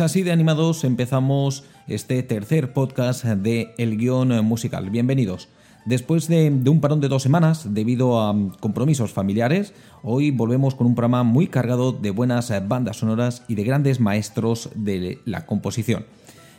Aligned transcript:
Así 0.00 0.22
de 0.22 0.32
animados 0.32 0.82
empezamos 0.82 1.64
este 1.86 2.22
tercer 2.22 2.72
podcast 2.72 3.24
de 3.24 3.74
El 3.78 3.96
Guión 3.96 4.44
Musical. 4.44 4.90
Bienvenidos. 4.90 5.48
Después 5.84 6.26
de, 6.26 6.48
un 6.48 6.80
parón 6.80 7.00
de 7.00 7.08
dos 7.08 7.22
semanas, 7.22 7.74
debido 7.74 8.20
a 8.20 8.34
compromisos 8.60 9.12
familiares, 9.12 9.72
hoy 10.02 10.30
volvemos 10.30 10.74
con 10.74 10.86
un 10.86 10.94
programa 10.94 11.22
muy 11.22 11.46
cargado 11.46 11.92
de 11.92 12.10
buenas 12.10 12.52
bandas 12.66 12.96
sonoras 12.96 13.44
y 13.46 13.54
de 13.54 13.64
grandes 13.64 14.00
maestros 14.00 14.70
de 14.74 15.20
la 15.26 15.46
composición. 15.46 16.06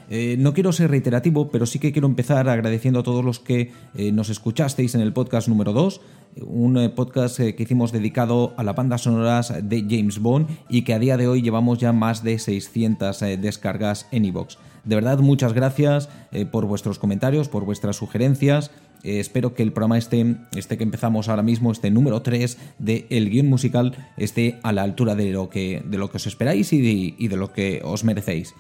Eh, 0.10 0.36
no 0.38 0.54
quiero 0.54 0.72
ser 0.72 0.92
reiterativo, 0.92 1.50
pero 1.50 1.66
sí 1.66 1.80
que 1.80 1.92
quiero 1.92 2.08
empezar 2.08 2.48
agradeciendo 2.50 3.00
a 3.00 3.04
todos 3.04 3.26
los 3.26 3.40
que 3.40 3.72
eh, 3.96 4.12
nos 4.12 4.30
escuchasteis 4.30 4.96
en 4.96 5.02
el 5.02 5.14
podcast 5.14 5.48
número 5.48 5.74
2, 5.74 6.02
un 6.46 6.78
eh, 6.78 6.90
podcast 6.90 7.38
que 7.38 7.64
hicimos 7.64 7.92
dedicado 7.92 8.54
a 8.58 8.64
las 8.64 8.76
bandas 8.76 9.02
sonoras 9.02 9.54
de 9.64 9.86
James 9.90 10.20
Bond 10.20 10.48
y 10.70 10.84
que 10.84 10.94
a 10.94 11.00
día 11.00 11.18
de 11.18 11.28
hoy 11.28 11.42
llevamos 11.42 11.80
ya 11.80 11.94
más 11.94 12.24
de 12.24 12.38
600 12.38 13.20
descargas 13.40 14.08
en 14.12 14.26
iVoox. 14.26 14.58
De 14.84 14.96
verdad, 14.96 15.18
muchas 15.20 15.54
gracias 15.54 16.10
por 16.52 16.68
vuestros 16.68 17.00
comentarios, 17.00 17.50
por 17.50 17.66
vuestras 17.66 17.96
sugerencias. 17.96 18.70
espero 19.02 19.56
que 19.56 19.64
el 19.64 19.72
programa 19.72 19.98
este, 19.98 20.36
que 20.54 20.84
empezamos 20.84 21.28
ahora 21.28 21.42
mismo, 21.42 21.72
este 21.72 21.90
número 21.90 22.22
3 22.22 22.58
de 22.78 23.08
El 23.10 23.32
Guión 23.32 23.48
Musical, 23.48 23.96
esté 24.18 24.60
a 24.62 24.72
la 24.74 24.84
altura 24.84 25.16
de 25.16 25.32
lo 25.32 25.50
que, 25.50 25.82
de 25.84 25.98
lo 25.98 26.12
que 26.12 26.18
os 26.18 26.28
esperáis 26.28 26.72
y 26.72 27.28
de 27.28 27.38
lo 27.38 27.52
que 27.52 27.82
os 27.84 28.04
merecéis. 28.04 28.54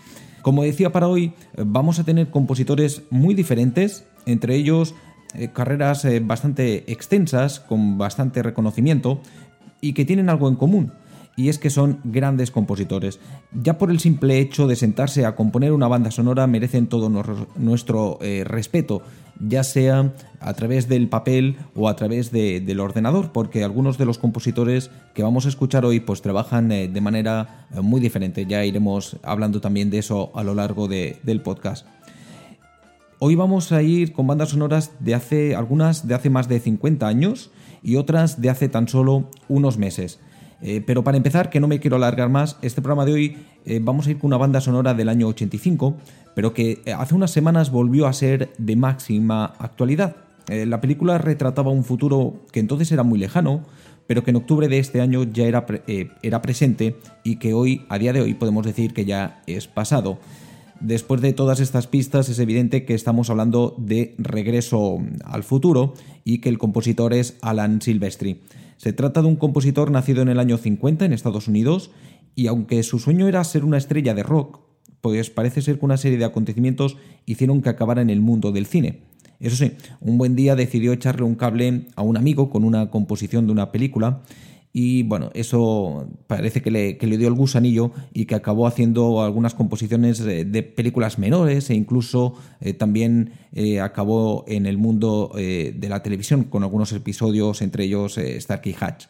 Como 0.45 0.61
decía 0.61 0.91
para 0.91 1.07
hoy, 1.07 1.33
vamos 1.57 1.97
a 1.97 2.03
tener 2.03 2.29
compositores 2.29 3.01
muy 3.09 3.33
diferentes, 3.33 4.05
entre 4.27 4.55
ellos 4.55 4.93
eh, 5.33 5.49
carreras 5.51 6.05
eh, 6.05 6.19
bastante 6.19 6.91
extensas, 6.91 7.59
con 7.59 7.97
bastante 7.97 8.43
reconocimiento, 8.43 9.21
y 9.81 9.93
que 9.93 10.05
tienen 10.05 10.29
algo 10.29 10.47
en 10.47 10.53
común 10.53 10.91
y 11.35 11.49
es 11.49 11.59
que 11.59 11.69
son 11.69 11.99
grandes 12.03 12.51
compositores. 12.51 13.19
Ya 13.51 13.77
por 13.77 13.91
el 13.91 13.99
simple 13.99 14.39
hecho 14.39 14.67
de 14.67 14.75
sentarse 14.75 15.25
a 15.25 15.35
componer 15.35 15.73
una 15.73 15.87
banda 15.87 16.11
sonora 16.11 16.47
merecen 16.47 16.87
todo 16.87 17.09
nuestro 17.55 18.19
eh, 18.21 18.43
respeto, 18.45 19.01
ya 19.39 19.63
sea 19.63 20.13
a 20.39 20.53
través 20.53 20.87
del 20.87 21.09
papel 21.09 21.57
o 21.75 21.89
a 21.89 21.95
través 21.95 22.31
del 22.31 22.79
ordenador, 22.79 23.31
porque 23.31 23.63
algunos 23.63 23.97
de 23.97 24.05
los 24.05 24.17
compositores 24.17 24.91
que 25.13 25.23
vamos 25.23 25.45
a 25.45 25.49
escuchar 25.49 25.85
hoy 25.85 25.99
pues 25.99 26.21
trabajan 26.21 26.71
eh, 26.71 26.87
de 26.87 27.01
manera 27.01 27.67
eh, 27.73 27.81
muy 27.81 27.99
diferente. 27.99 28.45
Ya 28.45 28.63
iremos 28.63 29.17
hablando 29.23 29.59
también 29.59 29.89
de 29.89 29.99
eso 29.99 30.31
a 30.35 30.43
lo 30.43 30.55
largo 30.55 30.87
del 30.87 31.41
podcast. 31.41 31.85
Hoy 33.19 33.35
vamos 33.35 33.71
a 33.71 33.81
ir 33.81 34.13
con 34.13 34.27
bandas 34.27 34.49
sonoras 34.49 34.91
de 34.99 35.15
hace 35.15 35.55
algunas 35.55 36.07
de 36.07 36.15
hace 36.15 36.29
más 36.29 36.47
de 36.47 36.59
50 36.59 37.07
años 37.07 37.49
y 37.81 37.95
otras 37.95 38.41
de 38.41 38.49
hace 38.49 38.67
tan 38.67 38.87
solo 38.87 39.29
unos 39.47 39.77
meses. 39.77 40.19
Eh, 40.61 40.81
pero 40.85 41.03
para 41.03 41.17
empezar, 41.17 41.49
que 41.49 41.59
no 41.59 41.67
me 41.67 41.79
quiero 41.79 41.97
alargar 41.97 42.29
más, 42.29 42.57
este 42.61 42.81
programa 42.81 43.05
de 43.05 43.13
hoy 43.13 43.37
eh, 43.65 43.79
vamos 43.81 44.07
a 44.07 44.11
ir 44.11 44.17
con 44.17 44.27
una 44.27 44.37
banda 44.37 44.61
sonora 44.61 44.93
del 44.93 45.09
año 45.09 45.27
85, 45.27 45.95
pero 46.33 46.53
que 46.53 46.81
eh, 46.85 46.93
hace 46.93 47.15
unas 47.15 47.31
semanas 47.31 47.71
volvió 47.71 48.07
a 48.07 48.13
ser 48.13 48.53
de 48.57 48.75
máxima 48.75 49.45
actualidad. 49.59 50.15
la 50.47 50.79
película 50.79 51.17
retrataba 51.17 51.71
un 51.71 51.83
futuro 51.83 52.45
que 52.51 52.59
entonces 52.59 52.91
era 52.91 53.03
muy 53.03 53.19
lejano, 53.19 53.63
pero 54.07 54.23
que 54.23 54.29
en 54.29 54.37
octubre 54.37 54.67
de 54.67 54.77
este 54.77 55.01
año 55.01 55.23
ya 55.23 55.45
era, 55.45 55.65
era 56.21 56.41
presente 56.41 56.97
y 57.23 57.37
que 57.37 57.53
hoy, 57.53 57.85
a 57.89 57.97
día 57.97 58.13
de 58.13 58.21
hoy, 58.21 58.35
podemos 58.35 58.63
decir 58.63 58.93
que 58.93 59.05
ya 59.05 59.41
es 59.47 59.67
pasado. 59.67 60.19
Después 60.79 61.21
de 61.21 61.33
todas 61.33 61.59
estas 61.59 61.87
pistas 61.87 62.29
es 62.29 62.37
evidente 62.37 62.85
que 62.85 62.93
estamos 62.93 63.29
hablando 63.29 63.73
de 63.79 64.13
Regreso 64.19 64.99
al 65.23 65.43
futuro 65.43 65.93
y 66.23 66.39
que 66.39 66.49
el 66.49 66.59
compositor 66.59 67.13
es 67.13 67.37
Alan 67.41 67.81
Silvestri. 67.81 68.41
Se 68.77 68.93
trata 68.93 69.21
de 69.21 69.27
un 69.27 69.35
compositor 69.35 69.91
nacido 69.91 70.21
en 70.21 70.29
el 70.29 70.39
año 70.39 70.57
50 70.57 71.05
en 71.05 71.13
Estados 71.13 71.47
Unidos 71.47 71.91
y 72.35 72.47
aunque 72.47 72.83
su 72.83 72.99
sueño 72.99 73.27
era 73.27 73.43
ser 73.43 73.63
una 73.63 73.77
estrella 73.77 74.13
de 74.13 74.23
rock, 74.23 74.59
pues 75.01 75.29
parece 75.29 75.61
ser 75.61 75.79
que 75.79 75.85
una 75.85 75.97
serie 75.97 76.17
de 76.17 76.25
acontecimientos 76.25 76.97
hicieron 77.25 77.61
que 77.61 77.69
acabara 77.69 78.01
en 78.01 78.09
el 78.09 78.21
mundo 78.21 78.51
del 78.51 78.65
cine. 78.65 79.03
Eso 79.39 79.55
sí, 79.55 79.73
un 80.01 80.17
buen 80.17 80.35
día 80.35 80.55
decidió 80.55 80.93
echarle 80.93 81.25
un 81.25 81.35
cable 81.35 81.87
a 81.95 82.01
un 82.01 82.17
amigo 82.17 82.49
con 82.49 82.63
una 82.63 82.89
composición 82.89 83.45
de 83.45 83.51
una 83.51 83.71
película 83.71 84.21
y 84.77 85.03
bueno, 85.03 85.31
eso 85.33 86.05
parece 86.27 86.61
que 86.61 86.69
le, 86.69 86.97
dio 86.97 87.29
el 87.29 87.33
gusanillo 87.33 87.93
y 88.13 88.25
que 88.25 88.35
acabó 88.35 88.67
haciendo 88.67 89.23
algunas 89.23 89.53
composiciones 89.53 90.19
de, 90.19 90.63
películas 90.63 91.17
menores 91.17 91.69
e 91.69 91.75
incluso 91.75 92.33
eh, 92.59 92.73
también 92.73 93.31
eh, 93.53 93.79
acabó 93.79 94.43
en 94.49 94.65
el 94.65 94.77
mundo 94.77 95.31
eh, 95.37 95.73
de 95.73 95.87
la 95.87 96.03
televisión 96.03 96.43
con 96.43 96.63
algunos 96.63 96.91
episodios, 96.91 97.61
entre 97.61 97.85
ellos 97.85 98.19
Starkey 98.19 98.75
Hatch. 98.77 99.05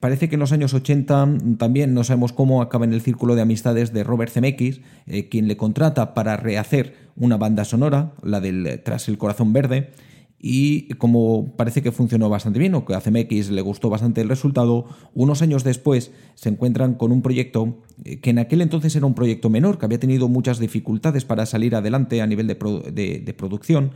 Parece 0.00 0.28
que 0.28 0.34
en 0.34 0.40
los 0.40 0.52
años 0.52 0.74
80 0.74 1.28
también 1.56 1.94
no 1.94 2.04
sabemos 2.04 2.34
cómo 2.34 2.60
acaba 2.60 2.84
en 2.84 2.92
el 2.92 3.00
círculo 3.00 3.34
de 3.34 3.40
amistades 3.40 3.94
de 3.94 4.04
Robert 4.04 4.30
Zemeckis, 4.30 4.82
quien 5.30 5.48
le 5.48 5.56
contrata 5.56 6.12
para 6.12 6.36
rehacer 6.36 6.94
una 7.16 7.38
banda 7.38 7.64
sonora, 7.64 8.12
la 8.22 8.40
del 8.40 8.82
Tras 8.84 9.08
el 9.08 9.16
Corazón 9.16 9.54
Verde, 9.54 9.92
y 10.42 10.88
como 10.94 11.54
parece 11.56 11.82
que 11.82 11.92
funcionó 11.92 12.30
bastante 12.30 12.58
bien 12.58 12.74
o 12.74 12.86
que 12.86 12.94
a 12.94 13.00
CMX 13.00 13.50
le 13.50 13.60
gustó 13.60 13.90
bastante 13.90 14.22
el 14.22 14.28
resultado, 14.28 14.86
unos 15.14 15.42
años 15.42 15.64
después 15.64 16.12
se 16.34 16.48
encuentran 16.48 16.94
con 16.94 17.12
un 17.12 17.20
proyecto 17.20 17.82
eh, 18.04 18.20
que 18.20 18.30
en 18.30 18.38
aquel 18.38 18.62
entonces 18.62 18.96
era 18.96 19.04
un 19.04 19.14
proyecto 19.14 19.50
menor, 19.50 19.78
que 19.78 19.84
había 19.84 20.00
tenido 20.00 20.28
muchas 20.28 20.58
dificultades 20.58 21.26
para 21.26 21.44
salir 21.44 21.74
adelante 21.74 22.22
a 22.22 22.26
nivel 22.26 22.46
de, 22.46 23.34
producción, 23.36 23.92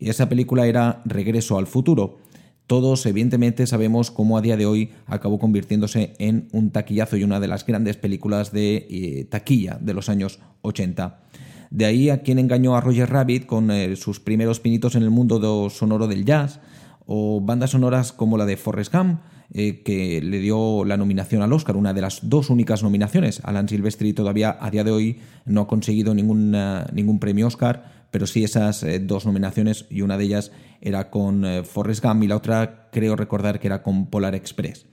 y 0.00 0.08
esa 0.08 0.28
película 0.28 0.66
era 0.66 1.00
Regreso 1.04 1.58
al 1.58 1.68
futuro. 1.68 2.18
Todos, 2.66 3.06
evidentemente, 3.06 3.66
sabemos 3.66 4.10
cómo 4.10 4.36
a 4.36 4.40
día 4.40 4.56
de 4.56 4.66
hoy 4.66 4.90
acabó 5.06 5.38
convirtiéndose 5.38 6.14
en 6.18 6.48
un 6.52 6.70
taquillazo 6.70 7.16
y 7.16 7.22
una 7.22 7.38
de 7.38 7.46
las 7.46 7.64
grandes 7.64 7.96
películas 7.96 8.52
de 8.52 8.86
eh, 8.90 9.26
taquilla 9.30 9.78
de 9.80 9.94
los 9.94 10.08
años 10.08 10.40
80. 10.62 11.20
De 11.70 11.84
ahí 11.84 12.10
a 12.10 12.22
quien 12.22 12.38
engañó 12.38 12.76
a 12.76 12.80
Roger 12.80 13.10
Rabbit 13.10 13.46
con 13.46 13.70
eh, 13.70 13.96
sus 13.96 14.20
primeros 14.20 14.60
pinitos 14.60 14.94
en 14.94 15.02
el 15.02 15.10
mundo 15.10 15.68
sonoro 15.70 16.06
del 16.06 16.24
jazz, 16.24 16.60
o 17.06 17.40
bandas 17.40 17.70
sonoras 17.70 18.12
como 18.12 18.38
la 18.38 18.46
de 18.46 18.56
Forrest 18.56 18.94
Gump, 18.94 19.20
eh, 19.52 19.82
que 19.82 20.22
le 20.22 20.38
dio 20.38 20.84
la 20.84 20.96
nominación 20.96 21.42
al 21.42 21.52
Oscar, 21.52 21.76
una 21.76 21.92
de 21.92 22.00
las 22.00 22.28
dos 22.28 22.50
únicas 22.50 22.82
nominaciones. 22.82 23.40
Alan 23.44 23.68
Silvestri 23.68 24.12
todavía 24.12 24.56
a 24.58 24.70
día 24.70 24.84
de 24.84 24.90
hoy 24.90 25.18
no 25.44 25.62
ha 25.62 25.66
conseguido 25.66 26.14
ningún, 26.14 26.56
ningún 26.92 27.18
premio 27.18 27.46
Oscar, 27.46 28.06
pero 28.10 28.26
sí 28.26 28.44
esas 28.44 28.82
eh, 28.82 29.00
dos 29.00 29.26
nominaciones 29.26 29.86
y 29.90 30.02
una 30.02 30.16
de 30.16 30.24
ellas 30.24 30.52
era 30.80 31.10
con 31.10 31.44
Forrest 31.64 32.04
Gump 32.04 32.22
y 32.22 32.28
la 32.28 32.36
otra 32.36 32.88
creo 32.90 33.16
recordar 33.16 33.60
que 33.60 33.66
era 33.66 33.82
con 33.82 34.06
Polar 34.06 34.34
Express. 34.34 34.86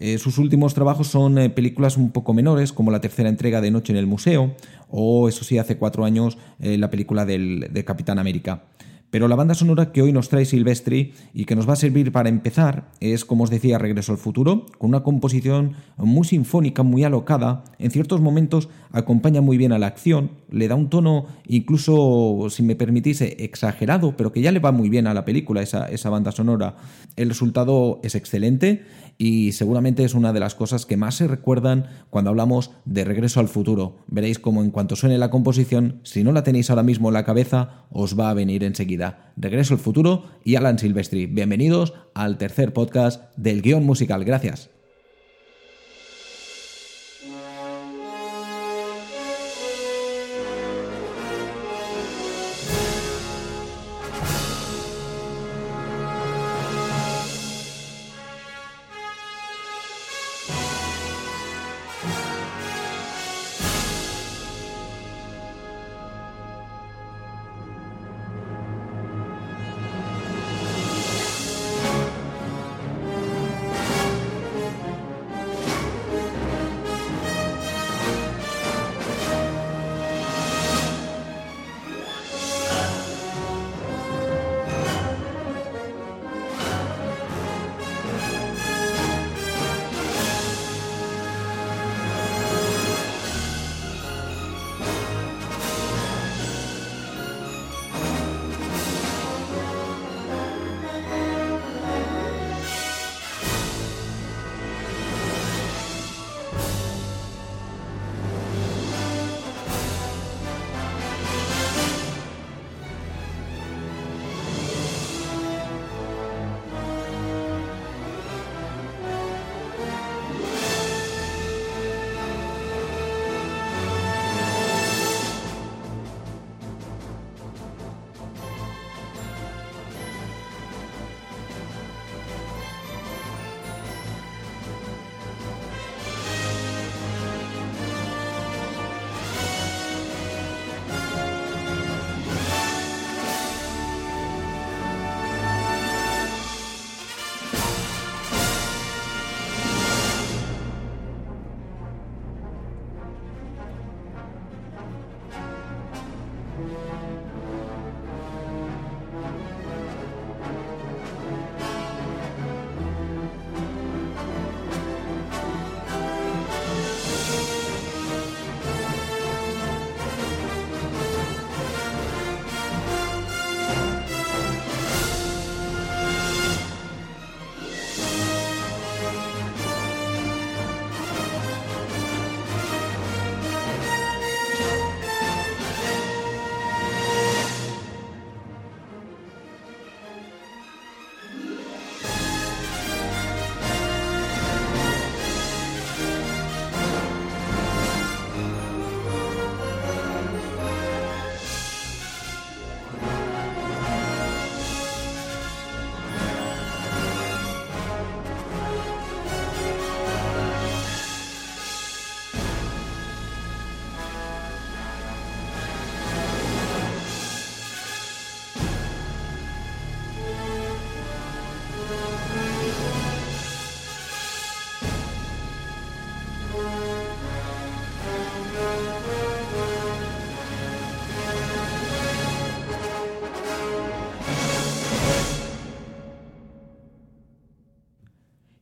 Eh, 0.00 0.18
sus 0.18 0.38
últimos 0.38 0.74
trabajos 0.74 1.08
son 1.08 1.38
eh, 1.38 1.50
películas 1.50 1.96
un 1.96 2.10
poco 2.10 2.32
menores, 2.32 2.72
como 2.72 2.90
la 2.90 3.00
tercera 3.00 3.28
entrega 3.28 3.60
de 3.60 3.70
Noche 3.70 3.92
en 3.92 3.98
el 3.98 4.06
Museo, 4.06 4.54
o 4.88 5.28
eso 5.28 5.44
sí, 5.44 5.58
hace 5.58 5.76
cuatro 5.76 6.04
años, 6.04 6.38
eh, 6.60 6.78
la 6.78 6.90
película 6.90 7.24
del, 7.24 7.68
de 7.70 7.84
Capitán 7.84 8.18
América. 8.18 8.62
Pero 9.10 9.26
la 9.26 9.36
banda 9.36 9.54
sonora 9.54 9.90
que 9.90 10.02
hoy 10.02 10.12
nos 10.12 10.28
trae 10.28 10.44
Silvestri 10.44 11.14
y 11.32 11.46
que 11.46 11.56
nos 11.56 11.66
va 11.66 11.72
a 11.72 11.76
servir 11.76 12.12
para 12.12 12.28
empezar 12.28 12.90
es, 13.00 13.24
como 13.24 13.44
os 13.44 13.50
decía, 13.50 13.78
Regreso 13.78 14.12
al 14.12 14.18
futuro, 14.18 14.66
con 14.76 14.90
una 14.90 15.02
composición 15.02 15.76
muy 15.96 16.26
sinfónica, 16.26 16.82
muy 16.82 17.04
alocada, 17.04 17.64
en 17.78 17.90
ciertos 17.90 18.20
momentos 18.20 18.68
acompaña 18.92 19.40
muy 19.40 19.56
bien 19.56 19.72
a 19.72 19.78
la 19.78 19.86
acción, 19.86 20.32
le 20.50 20.68
da 20.68 20.74
un 20.74 20.90
tono 20.90 21.24
incluso, 21.46 22.48
si 22.50 22.62
me 22.62 22.76
permitís, 22.76 23.22
exagerado, 23.22 24.14
pero 24.14 24.30
que 24.30 24.42
ya 24.42 24.52
le 24.52 24.60
va 24.60 24.72
muy 24.72 24.90
bien 24.90 25.06
a 25.06 25.14
la 25.14 25.24
película, 25.24 25.62
esa, 25.62 25.88
esa 25.88 26.10
banda 26.10 26.30
sonora. 26.30 26.76
El 27.16 27.30
resultado 27.30 28.00
es 28.02 28.14
excelente 28.14 28.84
y 29.18 29.50
seguramente 29.52 30.04
es 30.04 30.14
una 30.14 30.32
de 30.32 30.38
las 30.40 30.54
cosas 30.54 30.86
que 30.86 30.96
más 30.96 31.16
se 31.16 31.26
recuerdan 31.26 31.86
cuando 32.08 32.30
hablamos 32.30 32.70
de 32.84 33.04
Regreso 33.04 33.40
al 33.40 33.48
futuro. 33.48 33.96
Veréis 34.06 34.38
como 34.38 34.62
en 34.62 34.70
cuanto 34.70 34.94
suene 34.94 35.18
la 35.18 35.30
composición, 35.30 36.00
si 36.04 36.22
no 36.22 36.30
la 36.30 36.44
tenéis 36.44 36.70
ahora 36.70 36.84
mismo 36.84 37.08
en 37.08 37.14
la 37.14 37.24
cabeza, 37.24 37.84
os 37.90 38.18
va 38.18 38.30
a 38.30 38.34
venir 38.34 38.62
enseguida. 38.62 39.32
Regreso 39.36 39.74
al 39.74 39.80
futuro 39.80 40.24
y 40.44 40.54
Alan 40.54 40.78
Silvestri. 40.78 41.26
Bienvenidos 41.26 41.94
al 42.14 42.38
tercer 42.38 42.72
podcast 42.72 43.36
del 43.36 43.60
guion 43.60 43.84
musical. 43.84 44.24
Gracias. 44.24 44.70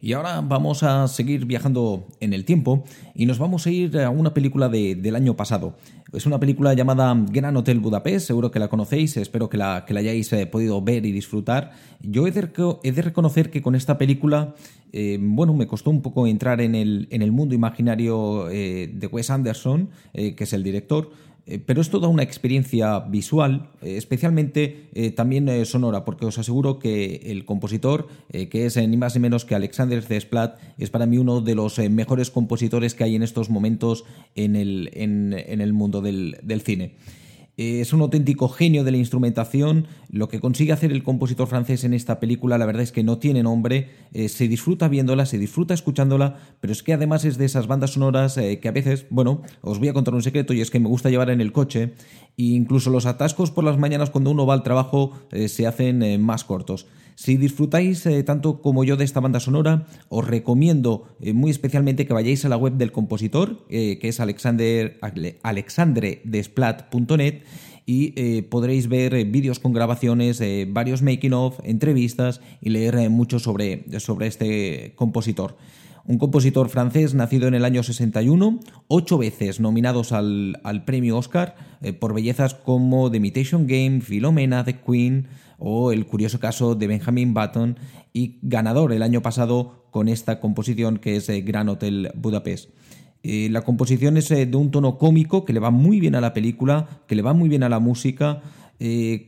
Y 0.06 0.12
ahora 0.12 0.40
vamos 0.40 0.84
a 0.84 1.08
seguir 1.08 1.46
viajando 1.46 2.06
en 2.20 2.32
el 2.32 2.44
tiempo 2.44 2.84
y 3.12 3.26
nos 3.26 3.40
vamos 3.40 3.66
a 3.66 3.72
ir 3.72 3.98
a 3.98 4.08
una 4.08 4.32
película 4.34 4.68
del 4.68 5.16
año 5.16 5.34
pasado. 5.34 5.74
Es 6.12 6.26
una 6.26 6.38
película 6.38 6.74
llamada 6.74 7.12
Gran 7.32 7.56
Hotel 7.56 7.80
Budapest, 7.80 8.28
seguro 8.28 8.52
que 8.52 8.60
la 8.60 8.68
conocéis, 8.68 9.16
espero 9.16 9.48
que 9.48 9.56
la, 9.56 9.84
que 9.84 9.94
la 9.94 9.98
hayáis 9.98 10.32
eh, 10.32 10.46
podido 10.46 10.80
ver 10.80 11.04
y 11.06 11.10
disfrutar. 11.10 11.72
Yo 12.00 12.28
he 12.28 12.30
de, 12.30 13.02
reconocer 13.02 13.50
que 13.50 13.62
con 13.62 13.74
esta 13.74 13.98
película, 13.98 14.54
eh, 14.92 15.18
bueno, 15.20 15.54
me 15.54 15.66
costó 15.66 15.90
un 15.90 16.02
poco 16.02 16.28
entrar 16.28 16.60
en 16.60 16.76
el, 16.76 17.08
en 17.10 17.22
el 17.22 17.32
mundo 17.32 17.56
imaginario 17.56 18.48
eh, 18.48 18.88
de 18.94 19.08
Wes 19.08 19.30
Anderson, 19.30 19.90
que 20.12 20.36
es 20.38 20.52
el 20.52 20.62
director, 20.62 21.10
pero 21.66 21.80
es 21.80 21.90
toda 21.90 22.08
una 22.08 22.22
experiencia 22.22 23.00
visual, 23.00 23.70
eh, 23.82 23.96
especialmente 23.96 24.88
eh, 24.94 25.10
también 25.10 25.64
sonora, 25.64 26.04
porque 26.04 26.26
os 26.26 26.38
aseguro 26.38 26.78
que 26.78 27.22
el 27.26 27.44
compositor, 27.44 28.08
que 28.30 28.66
es 28.66 28.76
ni 28.76 28.96
más 28.96 29.14
ni 29.14 29.20
menos 29.20 29.44
que 29.44 29.54
Alexander 29.54 30.06
Desplat, 30.06 30.58
es 30.78 30.90
para 30.90 31.06
mí 31.06 31.18
uno 31.18 31.40
de 31.40 31.54
los 31.54 31.78
mejores 31.78 32.30
compositores 32.30 32.94
que 32.94 33.04
hay 33.04 33.14
en 33.14 33.22
estos 33.22 33.48
momentos 33.48 34.04
en 34.34 34.56
el, 34.56 34.90
en, 34.92 35.32
el 35.32 35.72
mundo 35.72 36.00
del, 36.00 36.38
del 36.42 36.62
cine. 36.62 36.94
Eh, 37.58 37.80
es 37.80 37.92
un 37.94 38.02
auténtico 38.02 38.48
genio 38.48 38.84
de 38.84 38.90
la 38.90 38.98
instrumentación. 38.98 39.86
Lo 40.10 40.28
que 40.28 40.40
consigue 40.40 40.72
hacer 40.72 40.92
el 40.92 41.02
compositor 41.02 41.48
francés 41.48 41.84
en 41.84 41.94
esta 41.94 42.20
película, 42.20 42.58
la 42.58 42.66
verdad 42.66 42.82
es 42.82 42.92
que 42.92 43.02
no 43.02 43.18
tiene 43.18 43.42
nombre. 43.42 43.88
Eh, 44.12 44.28
se 44.28 44.46
disfruta 44.46 44.88
viéndola, 44.88 45.24
se 45.24 45.38
disfruta 45.38 45.72
escuchándola, 45.72 46.36
pero 46.60 46.72
es 46.72 46.82
que 46.82 46.92
además 46.92 47.24
es 47.24 47.38
de 47.38 47.46
esas 47.46 47.66
bandas 47.66 47.92
sonoras 47.92 48.36
eh, 48.36 48.60
que 48.60 48.68
a 48.68 48.72
veces, 48.72 49.06
bueno, 49.08 49.42
os 49.62 49.78
voy 49.78 49.88
a 49.88 49.94
contar 49.94 50.14
un 50.14 50.22
secreto 50.22 50.52
y 50.52 50.60
es 50.60 50.70
que 50.70 50.80
me 50.80 50.88
gusta 50.88 51.08
llevar 51.08 51.30
en 51.30 51.40
el 51.40 51.52
coche. 51.52 51.94
E 52.36 52.42
incluso 52.42 52.90
los 52.90 53.06
atascos 53.06 53.50
por 53.50 53.64
las 53.64 53.78
mañanas 53.78 54.10
cuando 54.10 54.30
uno 54.30 54.44
va 54.44 54.54
al 54.54 54.62
trabajo 54.62 55.12
se 55.46 55.66
hacen 55.66 56.20
más 56.22 56.44
cortos. 56.44 56.86
Si 57.16 57.36
disfrutáis 57.38 58.04
eh, 58.04 58.22
tanto 58.24 58.60
como 58.60 58.84
yo 58.84 58.98
de 58.98 59.04
esta 59.04 59.20
banda 59.20 59.40
sonora, 59.40 59.86
os 60.10 60.26
recomiendo 60.26 61.08
eh, 61.18 61.32
muy 61.32 61.50
especialmente 61.50 62.06
que 62.06 62.12
vayáis 62.12 62.44
a 62.44 62.50
la 62.50 62.58
web 62.58 62.74
del 62.74 62.92
compositor, 62.92 63.64
eh, 63.70 63.98
que 63.98 64.08
es 64.08 64.20
alexander, 64.20 65.00
alexandredesplat.net 65.42 67.42
y 67.86 68.42
podréis 68.42 68.88
ver 68.88 69.24
vídeos 69.26 69.60
con 69.60 69.72
grabaciones, 69.72 70.42
varios 70.68 71.02
making 71.02 71.32
of, 71.32 71.60
entrevistas 71.62 72.40
y 72.60 72.70
leer 72.70 73.08
mucho 73.10 73.38
sobre, 73.38 73.84
sobre 74.00 74.26
este 74.26 74.92
compositor 74.96 75.56
un 76.06 76.18
compositor 76.18 76.68
francés 76.68 77.14
nacido 77.14 77.48
en 77.48 77.54
el 77.54 77.64
año 77.64 77.82
61, 77.82 78.60
ocho 78.88 79.18
veces 79.18 79.60
nominados 79.60 80.12
al, 80.12 80.82
premio 80.86 81.16
Oscar 81.16 81.56
por 81.98 82.14
bellezas 82.14 82.54
como 82.54 83.10
The 83.10 83.16
Imitation 83.16 83.66
Game, 83.66 84.00
Philomena, 84.00 84.64
The 84.64 84.80
Queen, 84.80 85.28
o 85.58 85.92
el 85.92 86.06
curioso 86.06 86.40
caso 86.40 86.74
de 86.74 86.86
Benjamin 86.86 87.34
Button 87.34 87.76
y 88.12 88.38
ganador 88.42 88.92
el 88.92 89.02
año 89.02 89.22
pasado 89.22 89.86
con 89.90 90.08
esta 90.08 90.40
composición 90.40 90.98
que 90.98 91.16
es 91.16 91.28
eh, 91.28 91.40
Gran 91.40 91.68
Hotel 91.68 92.10
Budapest. 92.14 92.70
Eh, 93.22 93.48
la 93.50 93.62
composición 93.62 94.16
es 94.16 94.30
eh, 94.30 94.46
de 94.46 94.56
un 94.56 94.70
tono 94.70 94.98
cómico 94.98 95.44
que 95.44 95.52
le 95.52 95.60
va 95.60 95.70
muy 95.70 96.00
bien 96.00 96.14
a 96.14 96.20
la 96.20 96.32
película, 96.32 97.02
que 97.06 97.14
le 97.14 97.22
va 97.22 97.32
muy 97.32 97.48
bien 97.48 97.62
a 97.62 97.68
la 97.68 97.78
música, 97.78 98.42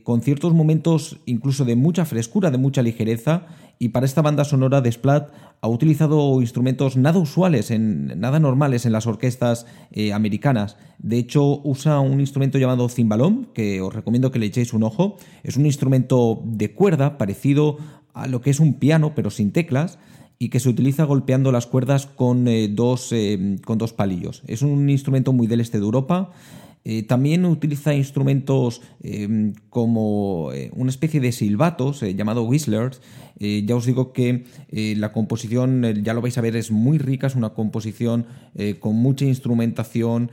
con 0.03 0.21
ciertos 0.21 0.53
momentos 0.53 1.17
incluso 1.25 1.65
de 1.65 1.75
mucha 1.75 2.05
frescura, 2.05 2.51
de 2.51 2.59
mucha 2.59 2.83
ligereza, 2.83 3.47
y 3.79 3.89
para 3.89 4.05
esta 4.05 4.21
banda 4.21 4.43
sonora 4.43 4.81
de 4.81 4.91
Splat 4.91 5.31
ha 5.61 5.67
utilizado 5.69 6.41
instrumentos 6.41 6.97
nada 6.97 7.17
usuales, 7.17 7.71
nada 7.71 8.39
normales 8.39 8.85
en 8.85 8.91
las 8.91 9.07
orquestas 9.07 9.65
eh, 9.91 10.11
americanas. 10.11 10.75
De 10.99 11.17
hecho, 11.17 11.61
usa 11.63 12.01
un 12.01 12.19
instrumento 12.19 12.57
llamado 12.57 12.89
cimbalón, 12.89 13.47
que 13.53 13.79
os 13.79 13.93
recomiendo 13.93 14.31
que 14.31 14.39
le 14.39 14.47
echéis 14.47 14.73
un 14.73 14.83
ojo. 14.83 15.15
Es 15.43 15.55
un 15.55 15.65
instrumento 15.65 16.41
de 16.43 16.73
cuerda 16.73 17.17
parecido 17.17 17.77
a 18.13 18.27
lo 18.27 18.41
que 18.41 18.49
es 18.49 18.59
un 18.59 18.73
piano, 18.73 19.13
pero 19.15 19.29
sin 19.29 19.51
teclas 19.51 19.97
y 20.39 20.49
que 20.49 20.59
se 20.59 20.69
utiliza 20.69 21.05
golpeando 21.05 21.51
las 21.51 21.65
cuerdas 21.65 22.05
con, 22.05 22.47
eh, 22.49 22.73
eh, 23.11 23.57
con 23.65 23.77
dos 23.77 23.93
palillos. 23.93 24.43
Es 24.47 24.61
un 24.61 24.89
instrumento 24.89 25.31
muy 25.31 25.47
del 25.47 25.61
este 25.61 25.79
de 25.79 25.85
Europa. 25.85 26.31
Eh, 26.85 27.03
también 27.03 27.45
utiliza 27.45 27.93
instrumentos 27.93 28.81
em, 29.03 29.53
como 29.69 30.51
eh, 30.53 30.71
una 30.73 30.89
especie 30.89 31.19
de 31.19 31.33
silbatos 31.33 32.01
eh, 32.03 32.15
llamado 32.15 32.43
whistlers. 32.43 33.01
ya 33.39 33.75
os 33.75 33.85
digo 33.85 34.11
que 34.11 34.43
la 34.97 35.13
composición, 35.13 36.03
ya 36.03 36.13
lo 36.13 36.19
vais 36.19 36.37
a 36.37 36.41
ver, 36.41 36.57
es 36.57 36.71
muy 36.71 36.97
rica, 36.97 37.27
es 37.27 37.35
una 37.35 37.51
composición 37.51 38.25
con 38.81 38.97
mucha 38.97 39.23
instrumentación, 39.23 40.29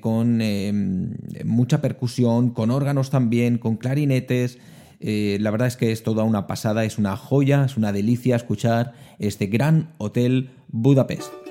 con 0.00 0.40
em, 0.40 1.10
mucha 1.44 1.82
percusión, 1.82 2.48
con 2.54 2.70
órganos 2.70 3.10
también, 3.10 3.58
con 3.58 3.76
clarinetes. 3.76 4.56
la 5.00 5.50
verdad 5.50 5.68
es 5.68 5.76
que 5.76 5.92
es 5.92 6.02
toda 6.02 6.24
una 6.24 6.46
pasada, 6.46 6.86
es 6.86 6.96
una 6.96 7.14
joya, 7.14 7.66
es 7.66 7.76
una 7.76 7.92
delicia 7.92 8.36
escuchar 8.36 8.94
este 9.18 9.48
gran 9.48 9.90
hotel 9.98 10.48
Budapest. 10.68 11.45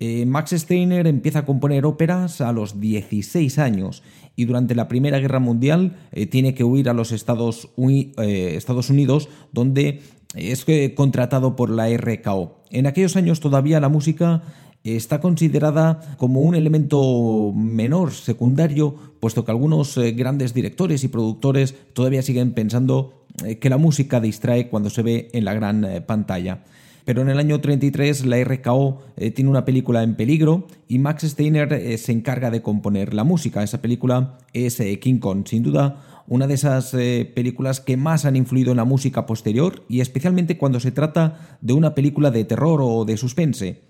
Max 0.00 0.52
Steiner 0.52 1.08
empieza 1.08 1.40
a 1.40 1.44
componer 1.44 1.84
óperas 1.84 2.40
a 2.40 2.52
los 2.52 2.80
16 2.80 3.58
años 3.58 4.02
y 4.38 4.44
durante 4.44 4.76
la 4.76 4.86
Primera 4.86 5.18
Guerra 5.18 5.40
Mundial 5.40 5.96
eh, 6.12 6.26
tiene 6.26 6.54
que 6.54 6.62
huir 6.62 6.88
a 6.88 6.94
los 6.94 7.10
Estados, 7.10 7.70
eh, 7.76 8.54
Estados 8.54 8.88
Unidos, 8.88 9.28
donde 9.50 10.00
es 10.36 10.62
eh, 10.68 10.94
contratado 10.94 11.56
por 11.56 11.70
la 11.70 11.88
RKO. 11.88 12.62
En 12.70 12.86
aquellos 12.86 13.16
años 13.16 13.40
todavía 13.40 13.80
la 13.80 13.88
música 13.88 14.44
está 14.84 15.20
considerada 15.20 16.14
como 16.18 16.40
un 16.42 16.54
elemento 16.54 17.52
menor, 17.52 18.12
secundario, 18.12 18.94
puesto 19.18 19.44
que 19.44 19.50
algunos 19.50 19.98
grandes 20.14 20.54
directores 20.54 21.02
y 21.02 21.08
productores 21.08 21.74
todavía 21.92 22.22
siguen 22.22 22.52
pensando 22.52 23.26
que 23.60 23.68
la 23.68 23.76
música 23.76 24.20
distrae 24.20 24.68
cuando 24.68 24.88
se 24.88 25.02
ve 25.02 25.30
en 25.32 25.44
la 25.44 25.54
gran 25.54 26.04
pantalla 26.06 26.62
pero 27.08 27.22
en 27.22 27.30
el 27.30 27.38
año 27.38 27.58
33 27.58 28.26
la 28.26 28.36
RKO 28.44 29.00
eh, 29.16 29.30
tiene 29.30 29.48
una 29.48 29.64
película 29.64 30.02
en 30.02 30.14
peligro 30.14 30.66
y 30.88 30.98
Max 30.98 31.22
Steiner 31.22 31.72
eh, 31.72 31.96
se 31.96 32.12
encarga 32.12 32.50
de 32.50 32.60
componer 32.60 33.14
la 33.14 33.24
música. 33.24 33.62
Esa 33.62 33.80
película 33.80 34.36
es 34.52 34.78
eh, 34.78 35.00
King 35.00 35.18
Kong, 35.18 35.46
sin 35.46 35.62
duda 35.62 36.04
una 36.26 36.46
de 36.46 36.52
esas 36.52 36.90
películas 36.90 37.80
que 37.80 37.96
más 37.96 38.26
han 38.26 38.36
influido 38.36 38.72
en 38.72 38.76
la 38.76 38.84
música 38.84 39.24
posterior 39.24 39.86
y 39.88 40.02
especialmente 40.02 40.58
cuando 40.58 40.80
se 40.80 40.92
trata 40.92 41.56
de 41.62 41.72
una 41.72 41.94
película 41.94 42.30
de 42.30 42.44
terror 42.44 42.80
o 42.82 43.06
de 43.06 43.16
suspense. 43.16 43.80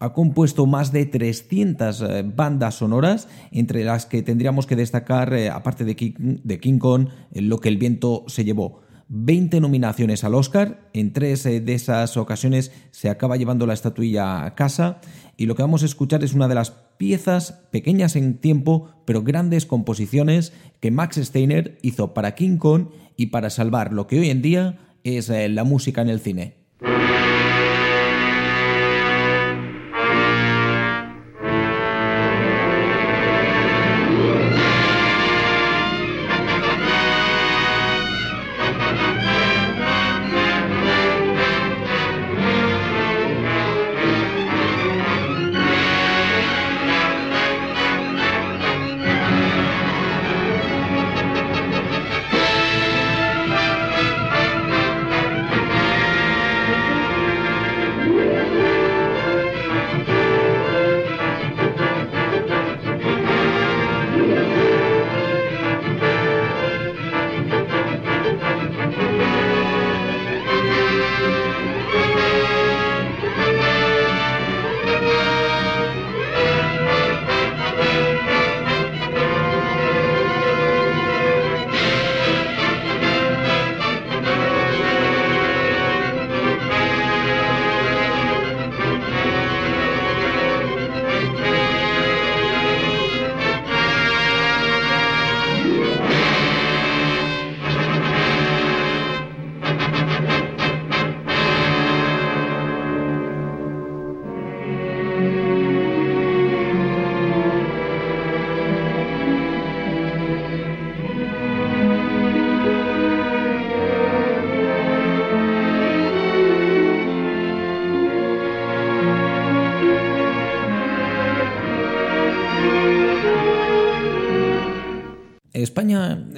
Ha 0.00 0.12
compuesto 0.12 0.66
más 0.66 0.90
de 0.90 1.06
300 1.06 2.34
bandas 2.34 2.74
sonoras, 2.74 3.28
entre 3.52 3.84
las 3.84 4.06
que 4.06 4.24
tendríamos 4.24 4.66
que 4.66 4.74
destacar, 4.74 5.32
aparte 5.52 5.84
de 5.84 5.94
King, 5.94 6.38
de 6.42 6.58
King 6.58 6.78
Kong, 6.80 7.06
Lo 7.34 7.60
que 7.60 7.68
el 7.68 7.78
viento 7.78 8.24
se 8.26 8.44
llevó. 8.44 8.80
20 9.08 9.60
nominaciones 9.60 10.22
al 10.22 10.34
Oscar, 10.34 10.90
en 10.92 11.12
tres 11.12 11.46
eh, 11.46 11.60
de 11.60 11.74
esas 11.74 12.16
ocasiones 12.16 12.72
se 12.90 13.08
acaba 13.08 13.36
llevando 13.36 13.66
la 13.66 13.72
estatuilla 13.72 14.44
a 14.44 14.54
casa 14.54 15.00
y 15.36 15.46
lo 15.46 15.54
que 15.54 15.62
vamos 15.62 15.82
a 15.82 15.86
escuchar 15.86 16.22
es 16.24 16.34
una 16.34 16.48
de 16.48 16.54
las 16.54 16.72
piezas 16.98 17.52
pequeñas 17.70 18.16
en 18.16 18.38
tiempo 18.38 18.90
pero 19.06 19.22
grandes 19.22 19.64
composiciones 19.64 20.52
que 20.80 20.90
Max 20.90 21.16
Steiner 21.16 21.78
hizo 21.80 22.12
para 22.12 22.34
King 22.34 22.58
Kong 22.58 22.88
y 23.16 23.26
para 23.26 23.48
salvar 23.50 23.92
lo 23.92 24.06
que 24.06 24.20
hoy 24.20 24.30
en 24.30 24.42
día 24.42 24.78
es 25.04 25.30
eh, 25.30 25.48
la 25.48 25.64
música 25.64 26.02
en 26.02 26.10
el 26.10 26.20
cine. 26.20 26.57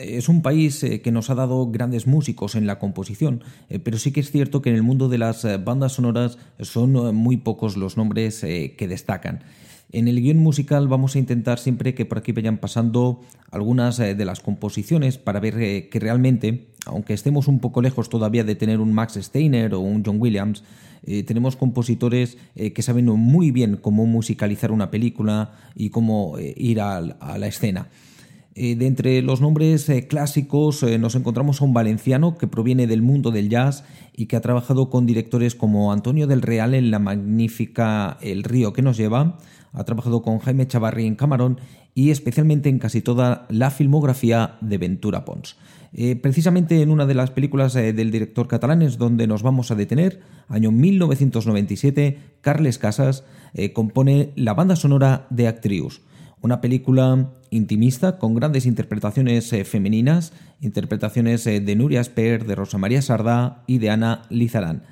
Es 0.02 0.28
un 0.28 0.42
país 0.42 0.82
eh, 0.82 1.00
que 1.00 1.12
nos 1.12 1.30
ha 1.30 1.34
dado 1.34 1.70
grandes 1.70 2.06
músicos 2.06 2.54
en 2.54 2.66
la 2.66 2.78
composición, 2.78 3.42
eh, 3.68 3.78
pero 3.78 3.98
sí 3.98 4.12
que 4.12 4.20
es 4.20 4.30
cierto 4.30 4.62
que 4.62 4.70
en 4.70 4.76
el 4.76 4.82
mundo 4.82 5.08
de 5.08 5.18
las 5.18 5.44
eh, 5.44 5.56
bandas 5.58 5.92
sonoras 5.92 6.38
son 6.60 7.14
muy 7.14 7.36
pocos 7.36 7.76
los 7.76 7.96
nombres 7.96 8.40
que 8.40 8.86
destacan. 8.88 9.44
En 9.92 10.06
el 10.06 10.20
guion 10.20 10.38
musical 10.38 10.86
vamos 10.88 11.16
a 11.16 11.18
intentar 11.18 11.58
siempre 11.58 11.94
que 11.94 12.04
por 12.04 12.18
aquí 12.18 12.32
vayan 12.32 12.58
pasando 12.58 13.22
algunas 13.50 13.96
de 13.96 14.24
las 14.24 14.40
composiciones 14.40 15.18
para 15.18 15.40
ver 15.40 15.88
que 15.88 15.98
realmente, 15.98 16.68
aunque 16.86 17.12
estemos 17.12 17.48
un 17.48 17.58
poco 17.58 17.82
lejos 17.82 18.08
todavía 18.08 18.44
de 18.44 18.54
tener 18.54 18.78
un 18.78 18.92
Max 18.92 19.18
Steiner 19.20 19.74
o 19.74 19.80
un 19.80 20.04
John 20.04 20.18
Williams, 20.20 20.62
tenemos 21.26 21.56
compositores 21.56 22.38
que 22.54 22.82
saben 22.82 23.06
muy 23.06 23.50
bien 23.50 23.76
cómo 23.76 24.06
musicalizar 24.06 24.70
una 24.70 24.92
película 24.92 25.54
y 25.74 25.90
cómo 25.90 26.36
ir 26.38 26.80
a 26.80 27.00
la 27.00 27.46
escena. 27.48 27.88
Eh, 28.62 28.76
de 28.76 28.86
entre 28.86 29.22
los 29.22 29.40
nombres 29.40 29.88
eh, 29.88 30.06
clásicos 30.06 30.82
eh, 30.82 30.98
nos 30.98 31.14
encontramos 31.14 31.62
a 31.62 31.64
un 31.64 31.72
valenciano 31.72 32.36
que 32.36 32.46
proviene 32.46 32.86
del 32.86 33.00
mundo 33.00 33.30
del 33.30 33.48
jazz 33.48 33.84
y 34.14 34.26
que 34.26 34.36
ha 34.36 34.42
trabajado 34.42 34.90
con 34.90 35.06
directores 35.06 35.54
como 35.54 35.94
Antonio 35.94 36.26
del 36.26 36.42
Real 36.42 36.74
en 36.74 36.90
la 36.90 36.98
magnífica 36.98 38.18
El 38.20 38.44
río 38.44 38.74
que 38.74 38.82
nos 38.82 38.98
lleva, 38.98 39.38
ha 39.72 39.84
trabajado 39.84 40.20
con 40.20 40.40
Jaime 40.40 40.66
Chavarri 40.66 41.06
en 41.06 41.14
Camarón 41.14 41.58
y 41.94 42.10
especialmente 42.10 42.68
en 42.68 42.78
casi 42.78 43.00
toda 43.00 43.46
la 43.48 43.70
filmografía 43.70 44.58
de 44.60 44.76
Ventura 44.76 45.24
Pons. 45.24 45.56
Precisamente 46.20 46.82
en 46.82 46.90
una 46.90 47.06
de 47.06 47.14
las 47.14 47.30
películas 47.30 47.72
del 47.72 48.10
director 48.12 48.46
catalán 48.46 48.82
es 48.82 48.98
donde 48.98 49.26
nos 49.26 49.42
vamos 49.42 49.70
a 49.70 49.74
detener, 49.74 50.20
año 50.48 50.70
1997, 50.70 52.18
Carles 52.42 52.78
Casas 52.78 53.24
compone 53.72 54.30
la 54.36 54.54
banda 54.54 54.76
sonora 54.76 55.26
de 55.30 55.48
Actrius, 55.48 56.02
una 56.42 56.60
película 56.60 57.32
intimista 57.50 58.18
con 58.18 58.34
grandes 58.34 58.66
interpretaciones 58.66 59.50
femeninas, 59.64 60.32
interpretaciones 60.60 61.44
de 61.44 61.76
Nuria 61.76 62.00
Esper, 62.00 62.46
de 62.46 62.54
Rosa 62.54 62.78
María 62.78 63.02
Sardá 63.02 63.64
y 63.66 63.78
de 63.78 63.90
Ana 63.90 64.22
Lizarán. 64.30 64.84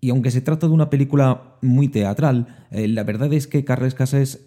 Y 0.00 0.10
aunque 0.10 0.30
se 0.30 0.40
trata 0.40 0.66
de 0.66 0.72
una 0.72 0.90
película 0.90 1.56
muy 1.62 1.88
teatral, 1.88 2.66
la 2.70 3.04
verdad 3.04 3.32
es 3.32 3.46
que 3.46 3.64
Carles 3.64 3.94
Casas 3.94 4.40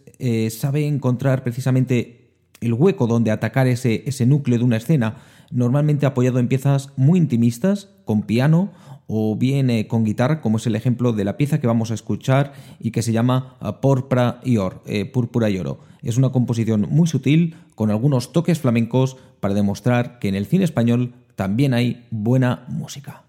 sabe 0.50 0.86
encontrar 0.86 1.44
precisamente 1.44 2.34
el 2.62 2.74
hueco 2.74 3.08
donde 3.08 3.32
atacar 3.32 3.68
ese, 3.68 4.04
ese 4.06 4.26
núcleo 4.26 4.58
de 4.58 4.66
una 4.66 4.78
escena, 4.78 5.18
normalmente 5.52 6.06
apoyado 6.06 6.40
en 6.40 6.48
piezas 6.48 6.92
muy 6.98 7.20
intimistas, 7.20 7.90
con 8.06 8.24
piano 8.24 8.72
o 9.08 9.36
bien 9.36 9.84
con 9.86 10.04
guitarra, 10.04 10.42
como 10.42 10.58
es 10.58 10.68
el 10.68 10.76
ejemplo 10.76 11.14
de 11.14 11.26
la 11.26 11.38
pieza 11.38 11.60
que 11.60 11.68
vamos 11.68 11.92
a 11.92 11.94
escuchar 11.94 12.54
y 12.80 12.92
que 12.92 13.02
se 13.02 13.12
llama 13.12 13.56
eh, 13.62 13.72
Porpra 13.82 14.40
y 14.44 14.58
Or, 14.58 14.82
eh, 14.86 15.06
Púrpura 15.06 15.50
y 15.50 15.58
Oro. 15.58 15.80
Es 16.02 16.18
una 16.18 16.32
composición 16.32 16.88
muy 16.90 17.08
sutil, 17.08 17.56
con 17.76 17.92
algunos 17.92 18.32
toques 18.32 18.60
flamencos, 18.60 19.18
para 19.40 19.54
demostrar 19.54 20.20
que 20.20 20.30
en 20.30 20.36
el 20.36 20.46
cine 20.46 20.64
español 20.64 21.14
también 21.36 21.74
hay 21.74 22.06
buena 22.10 22.66
música. 22.68 23.25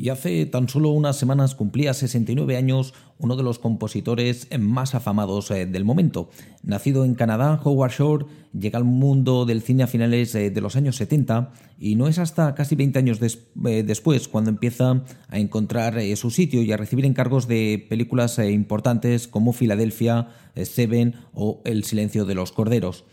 Y 0.00 0.08
hace 0.08 0.46
tan 0.46 0.66
solo 0.66 0.88
unas 0.88 1.18
semanas 1.18 1.54
cumplía 1.54 1.92
69 1.92 2.56
años 2.56 2.94
uno 3.18 3.36
de 3.36 3.42
los 3.42 3.58
compositores 3.58 4.48
más 4.58 4.94
afamados 4.94 5.50
eh, 5.50 5.66
del 5.66 5.84
momento. 5.84 6.30
Nacido 6.62 7.04
en 7.04 7.14
Canadá, 7.14 7.60
Howard 7.62 7.92
Shore 7.92 8.24
llega 8.58 8.78
al 8.78 8.86
mundo 8.86 9.44
del 9.44 9.60
cine 9.60 9.82
a 9.82 9.86
finales 9.86 10.34
eh, 10.34 10.48
de 10.48 10.60
los 10.62 10.74
años 10.74 10.96
70 10.96 11.52
y 11.78 11.96
no 11.96 12.08
es 12.08 12.18
hasta 12.18 12.54
casi 12.54 12.76
20 12.76 12.98
años 12.98 13.18
eh, 13.20 13.82
después 13.82 14.26
cuando 14.26 14.48
empieza 14.48 15.04
a 15.28 15.38
encontrar 15.38 16.00
su 16.16 16.30
sitio 16.30 16.62
y 16.62 16.72
a 16.72 16.78
recibir 16.78 17.04
encargos 17.04 17.46
de 17.46 17.84
películas 17.90 18.38
importantes 18.38 19.28
como 19.28 19.52
Filadelfia, 19.52 20.28
Seven 20.54 21.14
o 21.34 21.60
El 21.66 21.84
silencio 21.84 22.24
de 22.24 22.36
los 22.36 22.52
corderos. 22.52 23.04